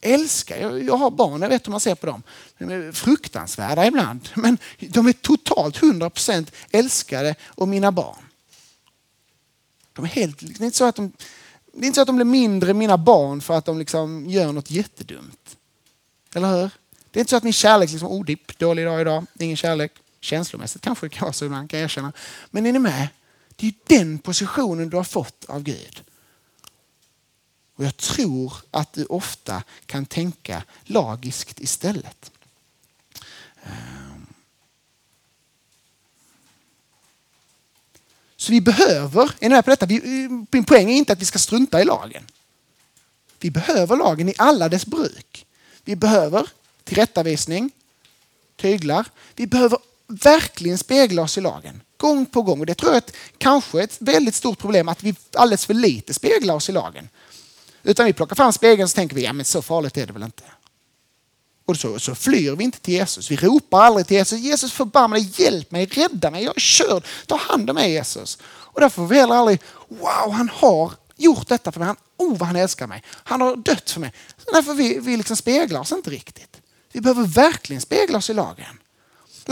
Älskar, 0.00 0.56
jag, 0.56 0.82
jag 0.82 0.96
har 0.96 1.10
barn, 1.10 1.42
jag 1.42 1.48
vet 1.48 1.66
hur 1.66 1.70
man 1.70 1.80
ser 1.80 1.94
på 1.94 2.06
dem. 2.06 2.22
De 2.58 2.64
är 2.64 2.92
fruktansvärda 2.92 3.86
ibland, 3.86 4.28
men 4.34 4.58
de 4.78 5.06
är 5.06 5.12
totalt 5.12 5.76
hundra 5.76 6.10
procent 6.10 6.52
älskade 6.70 7.34
och 7.44 7.68
mina 7.68 7.92
barn. 7.92 8.22
De 9.92 10.04
är 10.04 10.08
helt, 10.08 10.38
det, 10.38 10.60
är 10.60 10.64
inte 10.64 10.78
så 10.78 10.84
att 10.84 10.96
de, 10.96 11.12
det 11.72 11.84
är 11.84 11.86
inte 11.86 11.94
så 11.94 12.00
att 12.00 12.06
de 12.06 12.16
blir 12.16 12.24
mindre 12.24 12.74
mina 12.74 12.98
barn 12.98 13.40
för 13.40 13.54
att 13.54 13.64
de 13.64 13.78
liksom 13.78 14.30
gör 14.30 14.52
något 14.52 14.70
jättedumt. 14.70 15.56
Eller 16.34 16.60
hur? 16.60 16.70
Det 17.10 17.18
är 17.18 17.20
inte 17.20 17.30
så 17.30 17.36
att 17.36 17.42
min 17.42 17.52
kärlek 17.52 17.90
liksom, 17.90 18.08
oh, 18.08 18.24
dipp, 18.24 18.58
dålig 18.58 18.86
dag 18.86 19.00
idag, 19.00 19.26
ingen 19.38 19.56
kärlek. 19.56 19.92
Känslomässigt 20.20 20.82
kanske 20.82 21.06
det 21.06 21.10
kan 21.10 21.26
vara 21.26 21.32
så 21.32 21.44
ibland, 21.44 21.70
kan 21.70 21.80
jag 21.80 21.84
erkänna. 21.84 22.12
Men 22.50 22.66
är 22.66 22.72
ni 22.72 22.78
med? 22.78 23.08
Det 23.56 23.66
är 23.66 23.74
den 23.86 24.18
positionen 24.18 24.90
du 24.90 24.96
har 24.96 25.04
fått 25.04 25.44
av 25.48 25.62
Gud. 25.62 26.02
Och 27.80 27.86
jag 27.86 27.96
tror 27.96 28.52
att 28.70 28.92
du 28.92 29.04
ofta 29.04 29.62
kan 29.86 30.06
tänka 30.06 30.62
lagiskt 30.84 31.60
istället. 31.60 32.30
Ehm. 33.62 34.26
Så 38.36 38.52
vi 38.52 38.60
behöver, 38.60 39.22
är 39.22 39.48
ni 39.48 39.48
med 39.48 39.64
på 39.64 39.70
detta? 39.70 39.86
min 40.50 40.64
poäng 40.64 40.90
är 40.90 40.94
inte 40.94 41.12
att 41.12 41.20
vi 41.20 41.24
ska 41.24 41.38
strunta 41.38 41.80
i 41.80 41.84
lagen. 41.84 42.26
Vi 43.38 43.50
behöver 43.50 43.96
lagen 43.96 44.28
i 44.28 44.34
alla 44.38 44.68
dess 44.68 44.86
bruk. 44.86 45.46
Vi 45.84 45.96
behöver 45.96 46.48
tillrättavisning, 46.84 47.70
tyglar. 48.56 49.06
Vi 49.34 49.46
behöver 49.46 49.78
verkligen 50.06 50.78
spegla 50.78 51.22
oss 51.22 51.38
i 51.38 51.40
lagen. 51.40 51.80
Gång 51.96 52.26
på 52.26 52.42
gång. 52.42 52.60
Och 52.60 52.66
det 52.66 52.74
tror 52.74 52.92
jag 52.92 53.02
är 53.02 53.12
kanske 53.38 53.82
ett 53.82 53.96
väldigt 54.00 54.34
stort 54.34 54.58
problem 54.58 54.88
att 54.88 55.02
vi 55.02 55.14
alldeles 55.32 55.66
för 55.66 55.74
lite 55.74 56.14
speglar 56.14 56.54
oss 56.54 56.68
i 56.68 56.72
lagen. 56.72 57.08
Utan 57.82 58.06
vi 58.06 58.12
plockar 58.12 58.36
fram 58.36 58.52
spegeln 58.52 58.84
och 58.84 58.90
tänker 58.90 59.16
vi, 59.16 59.24
ja 59.24 59.32
men 59.32 59.44
så 59.44 59.62
farligt 59.62 59.96
är 59.96 60.06
det 60.06 60.12
väl 60.12 60.22
inte. 60.22 60.42
Och 61.66 61.76
så, 61.76 61.98
så 61.98 62.14
flyr 62.14 62.56
vi 62.56 62.64
inte 62.64 62.80
till 62.80 62.94
Jesus. 62.94 63.30
Vi 63.30 63.36
ropar 63.36 63.80
aldrig 63.80 64.06
till 64.06 64.16
Jesus. 64.16 64.38
Jesus 64.38 64.72
förbarma 64.72 65.14
dig, 65.14 65.32
hjälp 65.36 65.70
mig, 65.70 65.86
rädda 65.86 66.30
mig, 66.30 66.44
jag 66.44 66.56
är 66.56 66.60
körd. 66.60 67.04
Ta 67.26 67.36
hand 67.36 67.70
om 67.70 67.74
mig 67.74 67.92
Jesus. 67.92 68.38
Och 68.44 68.80
därför 68.80 69.02
får 69.02 69.06
vi 69.06 69.20
heller 69.20 69.34
aldrig, 69.34 69.60
wow 69.88 70.32
han 70.32 70.48
har 70.48 70.92
gjort 71.16 71.48
detta 71.48 71.72
för 71.72 71.80
mig. 71.80 71.86
Han, 71.86 71.96
oh 72.16 72.36
vad 72.36 72.46
han 72.46 72.56
älskar 72.56 72.86
mig. 72.86 73.02
Han 73.24 73.40
har 73.40 73.56
dött 73.56 73.90
för 73.90 74.00
mig. 74.00 74.12
Därför 74.52 74.74
vi, 74.74 74.98
vi 74.98 75.16
liksom 75.16 75.36
speglar 75.36 75.80
oss 75.80 75.92
inte 75.92 76.10
riktigt. 76.10 76.56
Vi 76.92 77.00
behöver 77.00 77.22
verkligen 77.22 77.80
spegla 77.80 78.18
oss 78.18 78.30
i 78.30 78.34
lagen. 78.34 78.79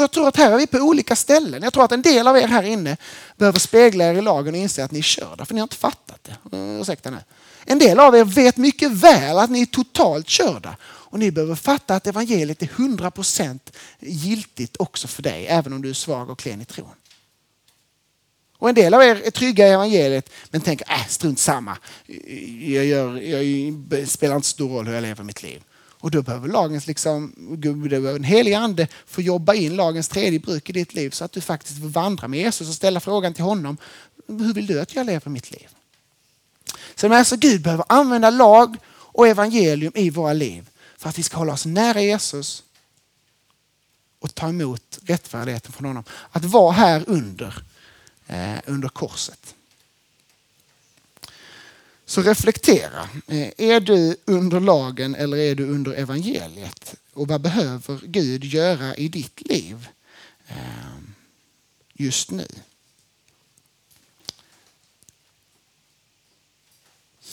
Jag 0.02 0.10
tror 0.10 0.28
att 0.28 0.36
här 0.36 0.52
är 0.52 0.56
vi 0.56 0.66
på 0.66 0.78
olika 0.78 1.16
ställen. 1.16 1.62
Jag 1.62 1.72
tror 1.72 1.84
att 1.84 1.92
en 1.92 2.02
del 2.02 2.28
av 2.28 2.36
er 2.36 2.48
här 2.48 2.62
inne 2.62 2.96
behöver 3.36 3.58
spegla 3.58 4.04
er 4.04 4.14
i 4.14 4.22
lagen 4.22 4.54
och 4.54 4.60
inse 4.60 4.84
att 4.84 4.90
ni 4.90 4.98
är 4.98 5.02
körda, 5.02 5.44
för 5.44 5.54
ni 5.54 5.60
har 5.60 5.64
inte 5.64 5.76
fattat 5.76 6.24
det. 6.24 6.56
Mm, 6.56 6.80
ursäkta 6.80 7.10
nu. 7.10 7.18
En 7.64 7.78
del 7.78 8.00
av 8.00 8.16
er 8.16 8.24
vet 8.24 8.56
mycket 8.56 8.90
väl 8.90 9.38
att 9.38 9.50
ni 9.50 9.60
är 9.60 9.66
totalt 9.66 10.28
körda 10.28 10.76
och 10.82 11.18
ni 11.18 11.30
behöver 11.30 11.54
fatta 11.54 11.94
att 11.94 12.06
evangeliet 12.06 12.62
är 12.62 12.66
100% 12.66 13.58
giltigt 14.00 14.76
också 14.78 15.08
för 15.08 15.22
dig, 15.22 15.46
även 15.46 15.72
om 15.72 15.82
du 15.82 15.90
är 15.90 15.94
svag 15.94 16.30
och 16.30 16.38
klen 16.38 16.60
i 16.60 16.64
tron. 16.64 16.94
Och 18.58 18.68
en 18.68 18.74
del 18.74 18.94
av 18.94 19.02
er 19.02 19.22
är 19.24 19.30
trygga 19.30 19.68
i 19.68 19.70
evangeliet 19.70 20.30
men 20.50 20.60
tänker, 20.60 20.92
äh, 20.92 21.06
strunt 21.08 21.38
samma. 21.38 21.78
Jag, 22.60 22.84
gör, 22.84 23.16
jag 23.16 24.08
spelar 24.08 24.36
inte 24.36 24.48
så 24.48 24.52
stor 24.52 24.68
roll 24.68 24.86
hur 24.86 24.94
jag 24.94 25.02
lever 25.02 25.24
mitt 25.24 25.42
liv. 25.42 25.62
Och 26.00 26.10
då 26.10 26.22
behöver 26.22 26.48
lagens 26.48 26.86
liksom, 26.86 27.32
en 28.16 28.24
helig 28.24 28.54
ande 28.54 28.88
få 29.06 29.22
jobba 29.22 29.54
in 29.54 29.76
lagens 29.76 30.08
tredje 30.08 30.38
bruk 30.38 30.70
i 30.70 30.72
ditt 30.72 30.94
liv 30.94 31.10
så 31.10 31.24
att 31.24 31.32
du 31.32 31.40
faktiskt 31.40 31.80
får 31.80 31.88
vandra 31.88 32.28
med 32.28 32.40
Jesus 32.40 32.68
och 32.68 32.74
ställa 32.74 33.00
frågan 33.00 33.34
till 33.34 33.44
honom. 33.44 33.76
Hur 34.28 34.54
vill 34.54 34.66
du 34.66 34.80
att 34.80 34.94
jag 34.94 35.06
lever 35.06 35.30
mitt 35.30 35.50
liv? 35.50 35.68
Så 36.94 37.14
alltså 37.14 37.36
Gud 37.36 37.62
behöver 37.62 37.84
använda 37.88 38.30
lag 38.30 38.76
och 38.90 39.28
evangelium 39.28 39.92
i 39.94 40.10
våra 40.10 40.32
liv 40.32 40.70
för 40.96 41.08
att 41.08 41.18
vi 41.18 41.22
ska 41.22 41.36
hålla 41.36 41.52
oss 41.52 41.66
nära 41.66 42.00
Jesus 42.00 42.62
och 44.18 44.34
ta 44.34 44.48
emot 44.48 44.98
rättfärdigheten 45.06 45.72
från 45.72 45.86
honom. 45.86 46.04
Att 46.30 46.44
vara 46.44 46.72
här 46.72 47.04
under, 47.06 47.62
eh, 48.26 48.58
under 48.66 48.88
korset. 48.88 49.54
Så 52.08 52.22
reflektera. 52.22 53.08
Eh, 53.26 53.50
är 53.56 53.80
du 53.80 54.16
under 54.24 54.60
lagen 54.60 55.14
eller 55.14 55.36
är 55.36 55.54
du 55.54 55.70
under 55.70 55.92
evangeliet? 55.92 56.94
Och 57.12 57.28
vad 57.28 57.40
behöver 57.40 58.00
Gud 58.02 58.44
göra 58.44 58.96
i 58.96 59.08
ditt 59.08 59.48
liv 59.48 59.88
ehm, 60.48 61.14
just 61.92 62.30
nu? 62.30 62.46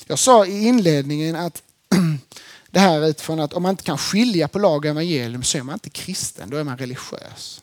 Jag 0.07 0.19
sa 0.19 0.45
i 0.45 0.63
inledningen 0.63 1.35
att 1.35 1.63
det 2.71 2.79
här 2.79 3.07
utifrån 3.07 3.39
att 3.39 3.53
om 3.53 3.63
man 3.63 3.69
inte 3.69 3.83
kan 3.83 3.97
skilja 3.97 4.47
på 4.47 4.59
lag 4.59 4.85
och 4.85 4.91
evangelium 4.91 5.43
så 5.43 5.57
är 5.57 5.63
man 5.63 5.73
inte 5.73 5.89
kristen, 5.89 6.49
då 6.49 6.57
är 6.57 6.63
man 6.63 6.77
religiös. 6.77 7.61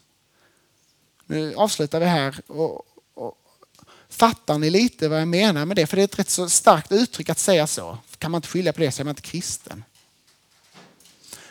Nu 1.26 1.54
avslutar 1.54 2.00
vi 2.00 2.06
här 2.06 2.40
och 2.46 2.91
Fattar 4.12 4.58
ni 4.58 4.70
lite 4.70 5.08
vad 5.08 5.20
jag 5.20 5.28
menar 5.28 5.64
med 5.64 5.76
det? 5.76 5.86
För 5.86 5.96
det 5.96 6.02
är 6.02 6.04
ett 6.04 6.18
rätt 6.18 6.30
så 6.30 6.48
starkt 6.48 6.92
uttryck 6.92 7.30
att 7.30 7.38
säga 7.38 7.66
så. 7.66 7.98
Kan 8.18 8.30
man 8.30 8.38
inte 8.38 8.48
skilja 8.48 8.72
på 8.72 8.80
det 8.80 8.92
så 8.92 9.02
är 9.02 9.04
man 9.04 9.10
inte 9.10 9.22
kristen. 9.22 9.84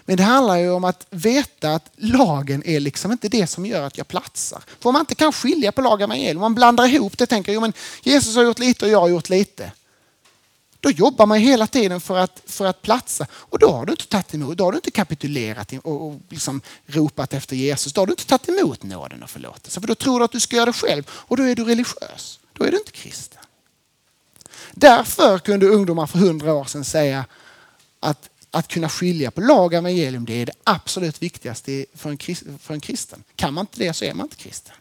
Men 0.05 0.17
det 0.17 0.23
handlar 0.23 0.57
ju 0.57 0.71
om 0.71 0.83
att 0.83 1.07
veta 1.09 1.75
att 1.75 1.91
lagen 1.95 2.63
är 2.65 2.79
liksom 2.79 3.11
inte 3.11 3.29
det 3.29 3.47
som 3.47 3.65
gör 3.65 3.81
att 3.81 3.97
jag 3.97 4.07
platsar. 4.07 4.63
För 4.79 4.89
om 4.89 4.93
man 4.93 4.99
inte 4.99 5.15
kan 5.15 5.33
skilja 5.33 5.71
på 5.71 5.81
lag 5.81 5.93
och 5.93 6.01
evangelium, 6.01 6.41
man 6.41 6.55
blandar 6.55 6.85
ihop 6.85 7.17
det 7.17 7.23
och 7.23 7.29
tänker 7.29 7.53
jo 7.53 7.61
men 7.61 7.73
Jesus 8.03 8.35
har 8.35 8.43
gjort 8.43 8.59
lite 8.59 8.85
och 8.85 8.91
jag 8.91 8.99
har 8.99 9.09
gjort 9.09 9.29
lite. 9.29 9.71
Då 10.79 10.91
jobbar 10.91 11.25
man 11.25 11.39
hela 11.39 11.67
tiden 11.67 12.01
för 12.01 12.17
att, 12.17 12.41
för 12.45 12.65
att 12.65 12.81
platsa 12.81 13.27
och 13.33 13.59
då 13.59 13.71
har 13.71 13.85
du 13.85 13.91
inte 13.91 14.07
tagit 14.07 14.33
emot, 14.33 14.57
då 14.57 14.63
har 14.63 14.71
du 14.71 14.77
inte 14.77 14.91
kapitulerat 14.91 15.73
och, 15.83 16.07
och 16.07 16.19
liksom 16.29 16.61
ropat 16.85 17.33
efter 17.33 17.55
Jesus. 17.55 17.93
Då 17.93 18.01
har 18.01 18.05
du 18.05 18.13
inte 18.13 18.25
tagit 18.25 18.49
emot 18.49 18.83
nåden 18.83 19.23
och 19.23 19.29
förlåtelsen 19.29 19.83
För 19.83 19.87
då 19.87 19.95
tror 19.95 20.19
du 20.19 20.25
att 20.25 20.31
du 20.31 20.39
ska 20.39 20.55
göra 20.55 20.65
det 20.65 20.73
själv 20.73 21.03
och 21.09 21.37
då 21.37 21.43
är 21.43 21.55
du 21.55 21.63
religiös 21.63 22.39
då 22.53 22.65
är 22.65 22.71
du 22.71 22.77
inte 22.77 22.91
kristen. 22.91 23.39
Därför 24.71 25.39
kunde 25.39 25.65
ungdomar 25.65 26.07
för 26.07 26.19
hundra 26.19 26.53
år 26.53 26.65
sedan 26.65 26.85
säga 26.85 27.25
att 27.99 28.29
att 28.51 28.67
kunna 28.67 28.89
skilja 28.89 29.31
på 29.31 29.41
lag 29.41 29.65
och 29.65 29.73
evangelium 29.73 30.25
det 30.25 30.33
är 30.33 30.45
det 30.45 30.53
absolut 30.63 31.21
viktigaste 31.21 31.85
för 31.93 32.09
en, 32.09 32.17
för 32.59 32.73
en 32.73 32.79
kristen. 32.79 33.23
Kan 33.35 33.53
man 33.53 33.63
inte 33.63 33.79
det 33.79 33.93
så 33.93 34.05
är 34.05 34.13
man 34.13 34.25
inte 34.25 34.35
kristen. 34.35 34.75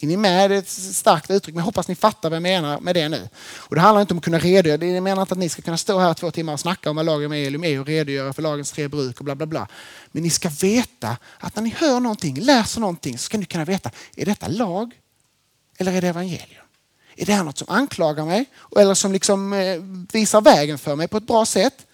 Är 0.00 0.06
ni 0.06 0.16
med? 0.16 0.50
Det 0.50 0.54
är 0.56 0.58
ett 0.58 0.68
starkt 0.68 1.30
uttryck 1.30 1.54
men 1.54 1.60
jag 1.60 1.64
hoppas 1.64 1.88
ni 1.88 1.94
fattar 1.94 2.30
vad 2.30 2.36
jag 2.36 2.42
menar 2.42 2.80
med 2.80 2.94
det 2.94 3.08
nu. 3.08 3.28
Och 3.56 3.74
det 3.74 3.80
handlar 3.80 4.00
inte 4.00 4.14
om 4.14 4.18
att 4.18 4.24
kunna 4.24 4.38
redogöra. 4.38 4.84
Jag 4.84 5.02
menar 5.02 5.22
inte 5.22 5.32
att 5.32 5.38
ni 5.38 5.48
ska 5.48 5.62
kunna 5.62 5.76
stå 5.76 5.98
här 5.98 6.14
två 6.14 6.30
timmar 6.30 6.52
och 6.52 6.60
snacka 6.60 6.90
om 6.90 6.96
vad 6.96 7.06
lag 7.06 7.16
och 7.16 7.22
evangelium 7.22 7.64
är 7.64 7.80
och 7.80 7.86
redogöra 7.86 8.32
för 8.32 8.42
lagens 8.42 8.72
tre 8.72 8.88
bruk 8.88 9.18
och 9.18 9.24
bla 9.24 9.34
bla 9.34 9.46
bla. 9.46 9.68
Men 10.12 10.22
ni 10.22 10.30
ska 10.30 10.48
veta 10.48 11.16
att 11.38 11.56
när 11.56 11.62
ni 11.62 11.74
hör 11.76 12.00
någonting, 12.00 12.40
läser 12.40 12.80
någonting 12.80 13.18
så 13.18 13.24
ska 13.24 13.38
ni 13.38 13.44
kunna 13.44 13.64
veta, 13.64 13.90
är 14.16 14.26
detta 14.26 14.48
lag 14.48 14.94
eller 15.78 15.92
är 15.92 16.00
det 16.00 16.08
evangelium? 16.08 16.63
Är 17.16 17.26
det 17.26 17.32
här 17.32 17.44
något 17.44 17.58
som 17.58 17.68
anklagar 17.70 18.24
mig 18.24 18.44
eller 18.76 18.94
som 18.94 19.12
liksom 19.12 19.52
eh, 19.52 19.80
visar 20.12 20.40
vägen 20.40 20.78
för 20.78 20.96
mig 20.96 21.08
på 21.08 21.16
ett 21.16 21.26
bra 21.26 21.46
sätt? 21.46 21.86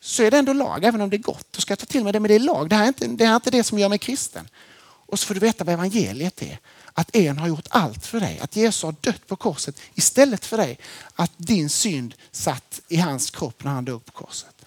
Så 0.00 0.22
är 0.22 0.30
det 0.30 0.38
ändå 0.38 0.52
lag, 0.52 0.84
även 0.84 1.00
om 1.00 1.10
det 1.10 1.16
är 1.16 1.18
gott. 1.18 1.46
Då 1.50 1.60
ska 1.60 1.72
jag 1.72 1.78
ta 1.78 1.86
till 1.86 2.04
mig 2.04 2.12
det, 2.12 2.20
men 2.20 2.28
det 2.28 2.34
är 2.34 2.38
lag. 2.38 2.68
Det 2.68 2.76
här 2.76 2.82
är 2.82 2.88
inte 2.88 3.06
det, 3.06 3.24
här 3.24 3.32
är 3.32 3.36
inte 3.36 3.50
det 3.50 3.64
som 3.64 3.78
gör 3.78 3.88
mig 3.88 3.98
kristen. 3.98 4.48
Och 4.78 5.18
så 5.18 5.26
får 5.26 5.34
du 5.34 5.40
veta 5.40 5.64
vad 5.64 5.72
evangeliet 5.74 6.42
är. 6.42 6.58
Att 6.92 7.16
en 7.16 7.38
har 7.38 7.48
gjort 7.48 7.66
allt 7.70 8.06
för 8.06 8.20
dig, 8.20 8.38
att 8.38 8.56
Jesus 8.56 8.82
har 8.82 8.94
dött 9.00 9.26
på 9.26 9.36
korset 9.36 9.80
istället 9.94 10.44
för 10.44 10.56
dig. 10.56 10.78
Att 11.14 11.32
din 11.36 11.70
synd 11.70 12.14
satt 12.30 12.80
i 12.88 12.96
hans 12.96 13.30
kropp 13.30 13.64
när 13.64 13.70
han 13.70 13.84
dog 13.84 14.04
på 14.04 14.12
korset. 14.12 14.64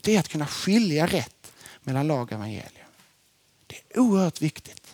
Det 0.00 0.16
är 0.16 0.20
att 0.20 0.28
kunna 0.28 0.46
skilja 0.46 1.06
rätt 1.06 1.52
mellan 1.82 2.06
lag 2.06 2.22
och 2.22 2.32
evangelium. 2.32 2.88
Det 3.66 3.76
är 3.90 3.98
oerhört 3.98 4.42
viktigt. 4.42 4.87